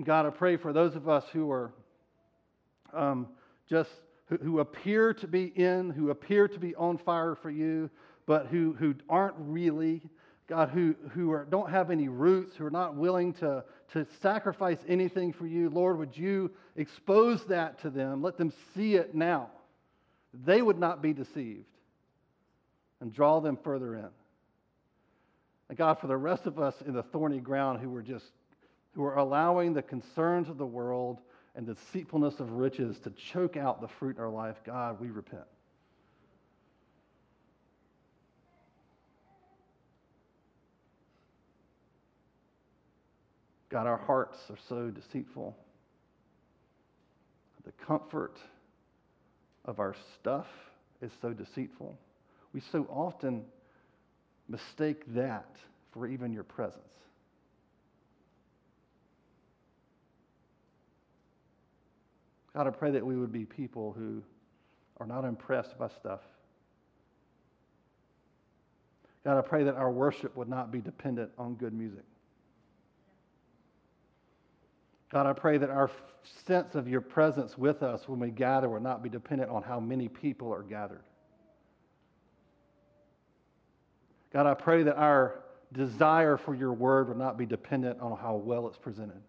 God, 0.03 0.25
I 0.25 0.29
pray 0.29 0.57
for 0.57 0.71
those 0.71 0.95
of 0.95 1.09
us 1.09 1.25
who 1.33 1.51
are 1.51 1.71
um, 2.93 3.27
just, 3.67 3.89
who, 4.29 4.37
who, 4.37 4.59
appear 4.59 5.13
to 5.15 5.27
be 5.27 5.45
in, 5.55 5.89
who 5.89 6.09
appear 6.09 6.47
to 6.47 6.59
be 6.59 6.75
on 6.75 6.97
fire 6.97 7.35
for 7.35 7.49
you, 7.49 7.89
but 8.25 8.47
who, 8.47 8.73
who 8.73 8.95
aren't 9.09 9.35
really. 9.37 10.01
God, 10.47 10.69
who, 10.69 10.95
who 11.11 11.31
are, 11.31 11.45
don't 11.45 11.69
have 11.69 11.91
any 11.91 12.07
roots, 12.07 12.55
who 12.55 12.65
are 12.65 12.71
not 12.71 12.95
willing 12.95 13.33
to, 13.33 13.63
to 13.93 14.07
sacrifice 14.21 14.79
anything 14.87 15.31
for 15.31 15.45
you. 15.45 15.69
Lord, 15.69 15.99
would 15.99 16.17
you 16.17 16.51
expose 16.75 17.45
that 17.45 17.79
to 17.81 17.91
them? 17.91 18.23
Let 18.23 18.37
them 18.37 18.51
see 18.73 18.95
it 18.95 19.13
now. 19.13 19.49
They 20.33 20.61
would 20.61 20.79
not 20.79 21.01
be 21.01 21.13
deceived 21.13 21.65
and 22.99 23.13
draw 23.13 23.39
them 23.39 23.57
further 23.63 23.95
in. 23.95 24.09
And 25.69 25.77
God, 25.77 25.99
for 25.99 26.07
the 26.07 26.17
rest 26.17 26.47
of 26.47 26.59
us 26.59 26.73
in 26.85 26.93
the 26.93 27.03
thorny 27.03 27.39
ground 27.39 27.79
who 27.79 27.95
are 27.95 28.01
just, 28.01 28.25
who 28.93 29.03
are 29.03 29.17
allowing 29.17 29.73
the 29.73 29.83
concerns 29.83 30.49
of 30.49 30.57
the 30.57 30.65
world 30.65 31.19
and 31.55 31.65
the 31.65 31.73
deceitfulness 31.73 32.39
of 32.39 32.51
riches 32.51 32.97
to 32.99 33.11
choke 33.11 33.57
out 33.57 33.81
the 33.81 33.87
fruit 33.87 34.17
in 34.17 34.21
our 34.21 34.29
life, 34.29 34.57
God, 34.65 34.99
we 34.99 35.09
repent. 35.09 35.43
God, 43.69 43.85
our 43.85 43.97
hearts 43.97 44.39
are 44.49 44.57
so 44.67 44.89
deceitful. 44.89 45.55
The 47.65 47.71
comfort 47.85 48.37
of 49.65 49.79
our 49.79 49.95
stuff 50.19 50.47
is 51.01 51.11
so 51.21 51.33
deceitful 51.33 51.97
we 52.53 52.61
so 52.71 52.87
often 52.89 53.43
mistake 54.47 55.03
that 55.13 55.55
for 55.91 56.07
even 56.07 56.33
your 56.33 56.43
presence. 56.43 56.83
God, 62.59 62.67
I 62.67 62.71
pray 62.71 62.91
that 62.91 63.05
we 63.05 63.15
would 63.15 63.31
be 63.31 63.45
people 63.45 63.95
who 63.97 64.21
are 64.97 65.07
not 65.07 65.23
impressed 65.23 65.79
by 65.79 65.87
stuff. 65.87 66.19
God, 69.23 69.37
I 69.37 69.41
pray 69.41 69.63
that 69.63 69.75
our 69.75 69.89
worship 69.89 70.35
would 70.35 70.49
not 70.49 70.69
be 70.69 70.81
dependent 70.81 71.31
on 71.37 71.53
good 71.53 71.71
music. 71.71 72.03
God, 75.09 75.25
I 75.25 75.31
pray 75.31 75.57
that 75.57 75.69
our 75.69 75.89
sense 76.45 76.75
of 76.75 76.85
your 76.85 76.99
presence 76.99 77.57
with 77.57 77.81
us 77.81 78.09
when 78.09 78.19
we 78.19 78.29
gather 78.29 78.67
will 78.67 78.81
not 78.81 79.01
be 79.01 79.07
dependent 79.07 79.49
on 79.49 79.63
how 79.63 79.79
many 79.79 80.09
people 80.09 80.53
are 80.53 80.63
gathered. 80.63 81.03
God, 84.33 84.47
I 84.47 84.53
pray 84.53 84.83
that 84.83 84.97
our 84.97 85.45
desire 85.71 86.35
for 86.35 86.53
your 86.53 86.73
word 86.73 87.07
would 87.07 87.15
not 87.15 87.37
be 87.37 87.45
dependent 87.45 88.01
on 88.01 88.17
how 88.17 88.35
well 88.35 88.67
it's 88.67 88.77
presented. 88.77 89.21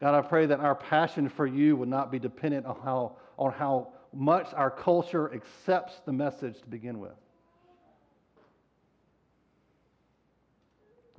God, 0.00 0.14
I 0.14 0.22
pray 0.22 0.46
that 0.46 0.60
our 0.60 0.74
passion 0.74 1.28
for 1.28 1.46
you 1.46 1.76
would 1.76 1.88
not 1.88 2.12
be 2.12 2.18
dependent 2.18 2.66
on 2.66 2.76
how, 2.84 3.16
on 3.36 3.52
how 3.52 3.88
much 4.12 4.48
our 4.54 4.70
culture 4.70 5.32
accepts 5.34 6.00
the 6.06 6.12
message 6.12 6.60
to 6.60 6.68
begin 6.68 7.00
with. 7.00 7.16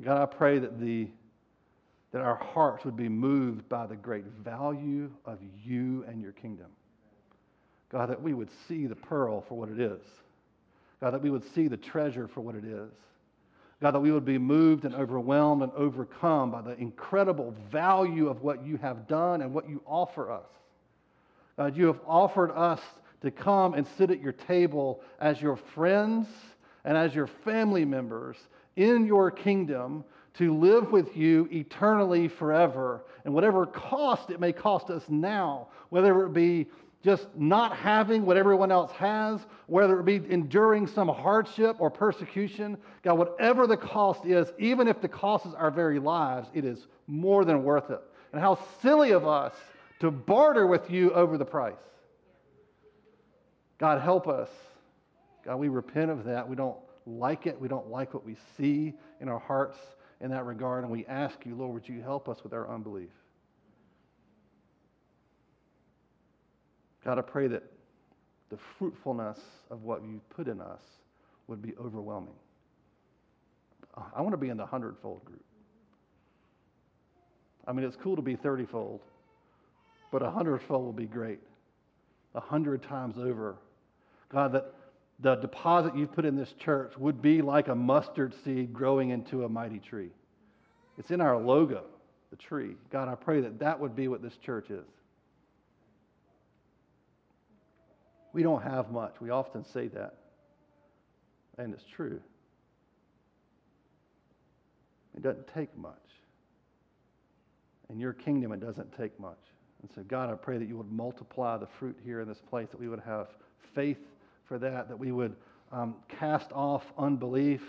God, 0.01 0.21
I 0.21 0.25
pray 0.25 0.59
that, 0.59 0.79
the, 0.79 1.09
that 2.13 2.21
our 2.21 2.37
hearts 2.37 2.85
would 2.85 2.95
be 2.95 3.09
moved 3.09 3.67
by 3.67 3.85
the 3.85 3.97
great 3.97 4.25
value 4.25 5.11
of 5.25 5.39
you 5.65 6.05
and 6.07 6.21
your 6.21 6.31
kingdom. 6.31 6.67
God, 7.89 8.09
that 8.09 8.21
we 8.21 8.33
would 8.33 8.49
see 8.67 8.85
the 8.85 8.95
pearl 8.95 9.41
for 9.41 9.55
what 9.55 9.67
it 9.67 9.79
is. 9.79 10.01
God, 11.01 11.11
that 11.11 11.21
we 11.21 11.29
would 11.29 11.43
see 11.53 11.67
the 11.67 11.77
treasure 11.77 12.27
for 12.27 12.41
what 12.41 12.55
it 12.55 12.63
is. 12.63 12.91
God, 13.81 13.91
that 13.91 13.99
we 13.99 14.11
would 14.11 14.25
be 14.25 14.37
moved 14.37 14.83
and 14.83 14.93
overwhelmed 14.93 15.63
and 15.63 15.71
overcome 15.73 16.51
by 16.51 16.61
the 16.61 16.77
incredible 16.77 17.55
value 17.71 18.27
of 18.27 18.41
what 18.41 18.65
you 18.65 18.77
have 18.77 19.07
done 19.07 19.41
and 19.41 19.53
what 19.53 19.69
you 19.69 19.81
offer 19.85 20.31
us. 20.31 20.49
God, 21.57 21.77
you 21.77 21.87
have 21.87 21.99
offered 22.05 22.51
us 22.51 22.81
to 23.21 23.31
come 23.31 23.73
and 23.73 23.87
sit 23.97 24.11
at 24.11 24.21
your 24.21 24.33
table 24.33 25.01
as 25.19 25.41
your 25.41 25.55
friends 25.55 26.27
and 26.83 26.97
as 26.97 27.15
your 27.15 27.27
family 27.27 27.85
members 27.85 28.37
in 28.75 29.05
your 29.05 29.31
kingdom 29.31 30.03
to 30.35 30.57
live 30.57 30.91
with 30.91 31.15
you 31.15 31.47
eternally 31.51 32.27
forever. 32.27 33.03
And 33.25 33.33
whatever 33.33 33.65
cost 33.65 34.29
it 34.29 34.39
may 34.39 34.53
cost 34.53 34.89
us 34.89 35.03
now, 35.09 35.67
whether 35.89 36.25
it 36.25 36.33
be 36.33 36.67
just 37.03 37.27
not 37.35 37.77
having 37.77 38.25
what 38.25 38.35
everyone 38.35 38.71
else 38.71 38.91
has, 38.91 39.39
whether 39.67 39.99
it 39.99 40.03
be 40.03 40.21
enduring 40.29 40.85
some 40.85 41.07
hardship 41.07 41.77
or 41.79 41.89
persecution, 41.89 42.77
God, 43.03 43.17
whatever 43.17 43.67
the 43.67 43.77
cost 43.77 44.25
is, 44.25 44.51
even 44.59 44.87
if 44.87 45.01
the 45.01 45.07
cost 45.07 45.45
is 45.45 45.53
our 45.53 45.71
very 45.71 45.99
lives, 45.99 46.49
it 46.53 46.65
is 46.65 46.87
more 47.07 47.45
than 47.45 47.63
worth 47.63 47.89
it. 47.89 48.01
And 48.33 48.41
how 48.41 48.59
silly 48.81 49.11
of 49.11 49.25
us 49.25 49.53
to 50.01 50.11
barter 50.11 50.67
with 50.67 50.89
you 50.89 51.11
over 51.13 51.37
the 51.37 51.45
price. 51.45 51.75
God, 53.77 54.01
help 54.01 54.27
us. 54.27 54.49
God, 55.45 55.55
we 55.55 55.69
repent 55.69 56.11
of 56.11 56.25
that. 56.25 56.47
We 56.47 56.55
don't 56.57 56.77
like 57.05 57.47
it. 57.47 57.59
We 57.59 57.69
don't 57.69 57.89
like 57.89 58.13
what 58.13 58.25
we 58.25 58.35
see 58.57 58.93
in 59.21 59.29
our 59.29 59.39
hearts 59.39 59.77
in 60.19 60.31
that 60.31 60.45
regard. 60.45 60.83
And 60.83 60.91
we 60.91 61.05
ask 61.05 61.45
you, 61.45 61.55
Lord, 61.55 61.73
would 61.73 61.87
you 61.87 62.01
help 62.01 62.27
us 62.27 62.43
with 62.43 62.53
our 62.53 62.69
unbelief? 62.69 63.09
God, 67.03 67.17
I 67.17 67.21
pray 67.21 67.47
that 67.47 67.63
the 68.49 68.57
fruitfulness 68.77 69.39
of 69.69 69.83
what 69.83 70.03
you 70.03 70.21
put 70.29 70.47
in 70.47 70.59
us 70.59 70.81
would 71.47 71.61
be 71.61 71.73
overwhelming. 71.79 72.33
I 74.15 74.21
want 74.21 74.33
to 74.33 74.37
be 74.37 74.49
in 74.49 74.57
the 74.57 74.65
hundredfold 74.65 75.25
group. 75.25 75.43
I 77.67 77.71
mean, 77.71 77.85
it's 77.85 77.97
cool 77.97 78.15
to 78.15 78.21
be 78.21 78.35
30 78.35 78.65
fold, 78.65 79.01
but 80.11 80.21
a 80.21 80.31
hundredfold 80.31 80.85
will 80.85 80.93
be 80.93 81.05
great. 81.05 81.39
A 82.35 82.39
hundred 82.39 82.83
times 82.83 83.17
over. 83.17 83.57
God, 84.31 84.53
that 84.53 84.73
the 85.19 85.35
deposit 85.35 85.95
you've 85.95 86.13
put 86.13 86.25
in 86.25 86.35
this 86.35 86.53
church 86.59 86.93
would 86.97 87.21
be 87.21 87.41
like 87.41 87.67
a 87.67 87.75
mustard 87.75 88.33
seed 88.43 88.73
growing 88.73 89.09
into 89.09 89.43
a 89.43 89.49
mighty 89.49 89.79
tree. 89.79 90.11
It's 90.97 91.11
in 91.11 91.21
our 91.21 91.37
logo, 91.37 91.83
the 92.29 92.37
tree. 92.37 92.75
God, 92.91 93.07
I 93.07 93.15
pray 93.15 93.41
that 93.41 93.59
that 93.59 93.79
would 93.79 93.95
be 93.95 94.07
what 94.07 94.21
this 94.21 94.37
church 94.37 94.69
is. 94.69 94.85
We 98.33 98.43
don't 98.43 98.61
have 98.61 98.91
much. 98.91 99.15
We 99.19 99.29
often 99.29 99.63
say 99.65 99.87
that. 99.89 100.15
And 101.57 101.73
it's 101.73 101.83
true. 101.83 102.21
It 105.15 105.23
doesn't 105.23 105.47
take 105.53 105.75
much. 105.77 105.93
In 107.89 107.99
your 107.99 108.13
kingdom, 108.13 108.51
it 108.51 108.59
doesn't 108.59 108.95
take 108.95 109.19
much. 109.19 109.39
And 109.81 109.89
so, 109.93 110.01
God, 110.03 110.29
I 110.29 110.35
pray 110.35 110.57
that 110.57 110.67
you 110.67 110.77
would 110.77 110.91
multiply 110.91 111.57
the 111.57 111.67
fruit 111.67 111.97
here 112.03 112.21
in 112.21 112.27
this 112.27 112.41
place, 112.49 112.69
that 112.69 112.79
we 112.79 112.87
would 112.87 113.01
have 113.01 113.27
faith 113.73 113.99
for 114.45 114.59
that, 114.59 114.87
that 114.89 114.97
we 114.97 115.11
would 115.11 115.35
um, 115.71 115.95
cast 116.07 116.51
off 116.51 116.85
unbelief, 116.97 117.61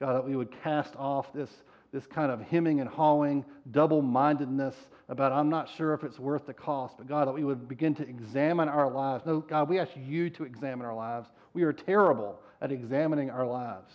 God, 0.00 0.14
that 0.14 0.26
we 0.26 0.36
would 0.36 0.50
cast 0.62 0.94
off 0.96 1.32
this, 1.32 1.50
this 1.96 2.06
kind 2.06 2.30
of 2.30 2.42
hemming 2.42 2.80
and 2.80 2.90
hawing, 2.90 3.42
double 3.70 4.02
mindedness 4.02 4.74
about, 5.08 5.32
I'm 5.32 5.48
not 5.48 5.66
sure 5.78 5.94
if 5.94 6.04
it's 6.04 6.18
worth 6.18 6.44
the 6.44 6.52
cost, 6.52 6.98
but 6.98 7.08
God, 7.08 7.26
that 7.26 7.32
we 7.32 7.42
would 7.42 7.66
begin 7.66 7.94
to 7.94 8.06
examine 8.06 8.68
our 8.68 8.90
lives. 8.90 9.24
No, 9.24 9.40
God, 9.40 9.70
we 9.70 9.78
ask 9.78 9.92
you 9.96 10.28
to 10.28 10.44
examine 10.44 10.84
our 10.84 10.94
lives. 10.94 11.30
We 11.54 11.62
are 11.62 11.72
terrible 11.72 12.38
at 12.60 12.70
examining 12.70 13.30
our 13.30 13.46
lives. 13.46 13.94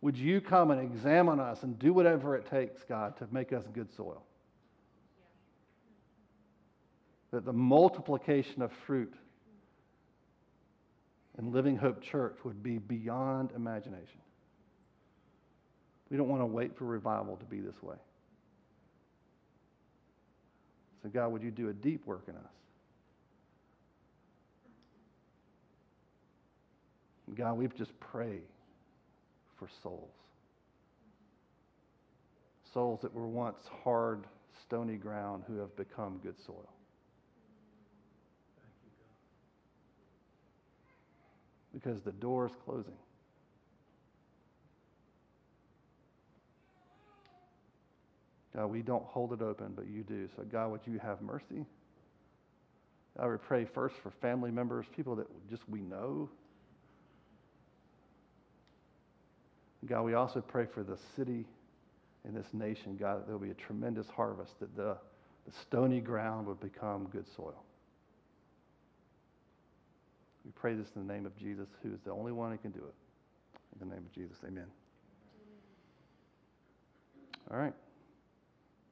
Would 0.00 0.16
you 0.16 0.40
come 0.40 0.72
and 0.72 0.80
examine 0.80 1.38
us 1.38 1.62
and 1.62 1.78
do 1.78 1.92
whatever 1.92 2.34
it 2.34 2.50
takes, 2.50 2.82
God, 2.82 3.16
to 3.18 3.28
make 3.30 3.52
us 3.52 3.62
good 3.72 3.94
soil? 3.94 4.24
That 7.30 7.44
the 7.44 7.52
multiplication 7.52 8.60
of 8.60 8.72
fruit 8.72 9.14
in 11.38 11.52
Living 11.52 11.76
Hope 11.76 12.02
Church 12.02 12.38
would 12.42 12.60
be 12.60 12.78
beyond 12.78 13.52
imagination. 13.54 14.18
We 16.10 16.16
don't 16.16 16.28
want 16.28 16.42
to 16.42 16.46
wait 16.46 16.76
for 16.76 16.84
revival 16.84 17.36
to 17.36 17.44
be 17.44 17.60
this 17.60 17.80
way. 17.82 17.96
So, 21.02 21.08
God, 21.08 21.28
would 21.32 21.42
you 21.42 21.50
do 21.50 21.68
a 21.68 21.72
deep 21.72 22.06
work 22.06 22.24
in 22.28 22.36
us? 22.36 22.42
God, 27.36 27.56
we 27.56 27.68
just 27.68 27.98
pray 28.00 28.40
for 29.58 29.68
souls. 29.82 30.10
Souls 32.74 33.00
that 33.02 33.14
were 33.14 33.26
once 33.26 33.58
hard, 33.84 34.24
stony 34.66 34.96
ground 34.96 35.44
who 35.46 35.58
have 35.58 35.74
become 35.76 36.20
good 36.22 36.34
soil. 36.44 36.68
Because 41.72 42.00
the 42.02 42.12
door 42.12 42.46
is 42.46 42.52
closing. 42.64 42.96
God, 48.54 48.66
we 48.66 48.82
don't 48.82 49.04
hold 49.04 49.32
it 49.32 49.42
open, 49.42 49.72
but 49.76 49.86
you 49.86 50.02
do. 50.02 50.28
So, 50.36 50.42
God, 50.42 50.70
would 50.72 50.80
you 50.86 50.98
have 50.98 51.22
mercy? 51.22 51.64
I 53.18 53.26
would 53.26 53.42
pray 53.42 53.64
first 53.64 53.96
for 54.02 54.10
family 54.10 54.50
members, 54.50 54.86
people 54.94 55.14
that 55.16 55.26
just 55.48 55.62
we 55.68 55.80
know. 55.80 56.28
God, 59.86 60.02
we 60.02 60.14
also 60.14 60.40
pray 60.40 60.66
for 60.66 60.82
the 60.82 60.98
city 61.16 61.46
and 62.24 62.36
this 62.36 62.46
nation, 62.52 62.96
God, 62.98 63.18
that 63.18 63.26
there 63.26 63.36
will 63.36 63.44
be 63.44 63.50
a 63.50 63.54
tremendous 63.54 64.06
harvest, 64.08 64.58
that 64.60 64.76
the, 64.76 64.96
the 65.46 65.52
stony 65.62 66.00
ground 66.00 66.46
would 66.46 66.60
become 66.60 67.08
good 67.10 67.26
soil. 67.34 67.64
We 70.44 70.50
pray 70.52 70.74
this 70.74 70.88
in 70.96 71.06
the 71.06 71.12
name 71.12 71.24
of 71.24 71.36
Jesus, 71.36 71.68
who 71.82 71.92
is 71.92 72.00
the 72.04 72.10
only 72.10 72.32
one 72.32 72.50
who 72.50 72.58
can 72.58 72.72
do 72.72 72.80
it. 72.80 72.94
In 73.80 73.88
the 73.88 73.94
name 73.94 74.04
of 74.04 74.12
Jesus, 74.12 74.36
amen. 74.46 74.66
All 77.50 77.58
right. 77.58 77.74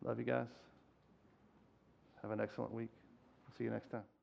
Love 0.04 0.18
you 0.18 0.24
guys. 0.24 0.46
Have 2.22 2.30
an 2.30 2.40
excellent 2.40 2.72
week. 2.72 2.90
See 3.56 3.64
you 3.64 3.70
next 3.70 3.90
time. 3.90 4.17